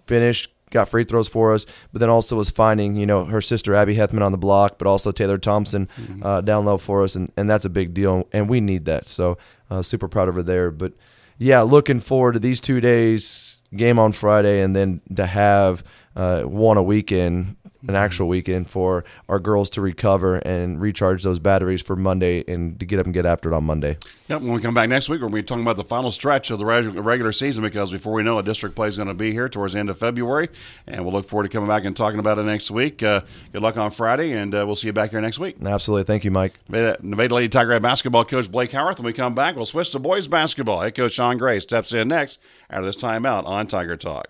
finished, 0.05 0.49
got 0.71 0.89
free 0.89 1.03
throws 1.03 1.27
for 1.27 1.53
us, 1.53 1.65
but 1.91 1.99
then 1.99 2.09
also 2.09 2.35
was 2.35 2.49
finding, 2.49 2.95
you 2.95 3.05
know, 3.05 3.25
her 3.25 3.39
sister 3.41 3.75
Abby 3.75 3.95
Hethman 3.95 4.23
on 4.23 4.31
the 4.31 4.37
block, 4.37 4.77
but 4.79 4.87
also 4.87 5.11
Taylor 5.11 5.37
Thompson 5.37 5.87
uh, 6.23 6.41
down 6.41 6.65
low 6.65 6.77
for 6.77 7.03
us, 7.03 7.15
and, 7.15 7.31
and 7.37 7.49
that's 7.49 7.63
a 7.65 7.69
big 7.69 7.93
deal, 7.93 8.27
and 8.33 8.49
we 8.49 8.59
need 8.59 8.85
that. 8.85 9.05
So 9.05 9.37
uh, 9.69 9.81
super 9.83 10.07
proud 10.07 10.27
of 10.27 10.35
her 10.35 10.43
there. 10.43 10.71
But 10.71 10.93
yeah, 11.37 11.61
looking 11.61 11.99
forward 11.99 12.33
to 12.33 12.39
these 12.39 12.61
two 12.61 12.81
days, 12.81 13.57
game 13.75 13.99
on 13.99 14.11
Friday, 14.11 14.61
and 14.61 14.75
then 14.75 15.01
to 15.15 15.25
have 15.25 15.83
uh, 16.15 16.41
one 16.41 16.77
a 16.77 16.83
weekend, 16.83 17.55
an 17.87 17.95
actual 17.95 18.27
weekend 18.27 18.69
for 18.69 19.03
our 19.27 19.39
girls 19.39 19.69
to 19.71 19.81
recover 19.81 20.35
and 20.37 20.79
recharge 20.79 21.23
those 21.23 21.39
batteries 21.39 21.81
for 21.81 21.95
Monday 21.95 22.43
and 22.47 22.79
to 22.79 22.85
get 22.85 22.99
up 22.99 23.05
and 23.05 23.13
get 23.13 23.25
after 23.25 23.51
it 23.51 23.55
on 23.55 23.63
Monday. 23.65 23.97
Yep, 24.29 24.41
when 24.41 24.53
we 24.53 24.61
come 24.61 24.73
back 24.73 24.89
next 24.89 25.09
week, 25.09 25.17
we're 25.17 25.27
going 25.29 25.33
to 25.33 25.43
be 25.43 25.45
talking 25.45 25.63
about 25.63 25.75
the 25.75 25.83
final 25.83 26.11
stretch 26.11 26.49
of 26.51 26.59
the 26.59 26.65
regular 26.65 27.31
season 27.31 27.63
because 27.63 27.91
before 27.91 28.13
we 28.13 28.23
know 28.23 28.39
it, 28.39 28.45
district 28.45 28.75
play 28.75 28.87
is 28.87 28.95
going 28.95 29.07
to 29.09 29.13
be 29.13 29.31
here 29.31 29.49
towards 29.49 29.73
the 29.73 29.79
end 29.79 29.89
of 29.89 29.97
February, 29.97 30.49
and 30.87 31.03
we'll 31.03 31.13
look 31.13 31.27
forward 31.27 31.43
to 31.43 31.49
coming 31.49 31.67
back 31.67 31.83
and 31.83 31.95
talking 31.95 32.19
about 32.19 32.37
it 32.37 32.43
next 32.43 32.71
week. 32.71 33.03
Uh, 33.03 33.21
good 33.51 33.61
luck 33.61 33.77
on 33.77 33.91
Friday, 33.91 34.31
and 34.31 34.55
uh, 34.55 34.63
we'll 34.65 34.75
see 34.75 34.87
you 34.87 34.93
back 34.93 35.11
here 35.11 35.21
next 35.21 35.39
week. 35.39 35.57
Absolutely. 35.63 36.05
Thank 36.05 36.23
you, 36.23 36.31
Mike. 36.31 36.59
Nevada, 36.69 36.97
Nevada 37.01 37.35
Lady 37.35 37.49
Tiger 37.49 37.79
basketball 37.79 38.25
coach 38.25 38.51
Blake 38.51 38.71
Howarth. 38.71 38.97
When 38.99 39.05
we 39.05 39.13
come 39.13 39.35
back, 39.35 39.55
we'll 39.55 39.65
switch 39.65 39.91
to 39.91 39.99
boys 39.99 40.27
basketball. 40.27 40.81
Head 40.81 40.95
coach 40.95 41.13
Sean 41.13 41.37
Gray 41.37 41.59
steps 41.59 41.93
in 41.93 42.07
next 42.07 42.39
out 42.69 42.79
of 42.79 42.85
this 42.85 42.97
timeout 42.97 43.45
on 43.45 43.67
Tiger 43.67 43.97
Talk. 43.97 44.27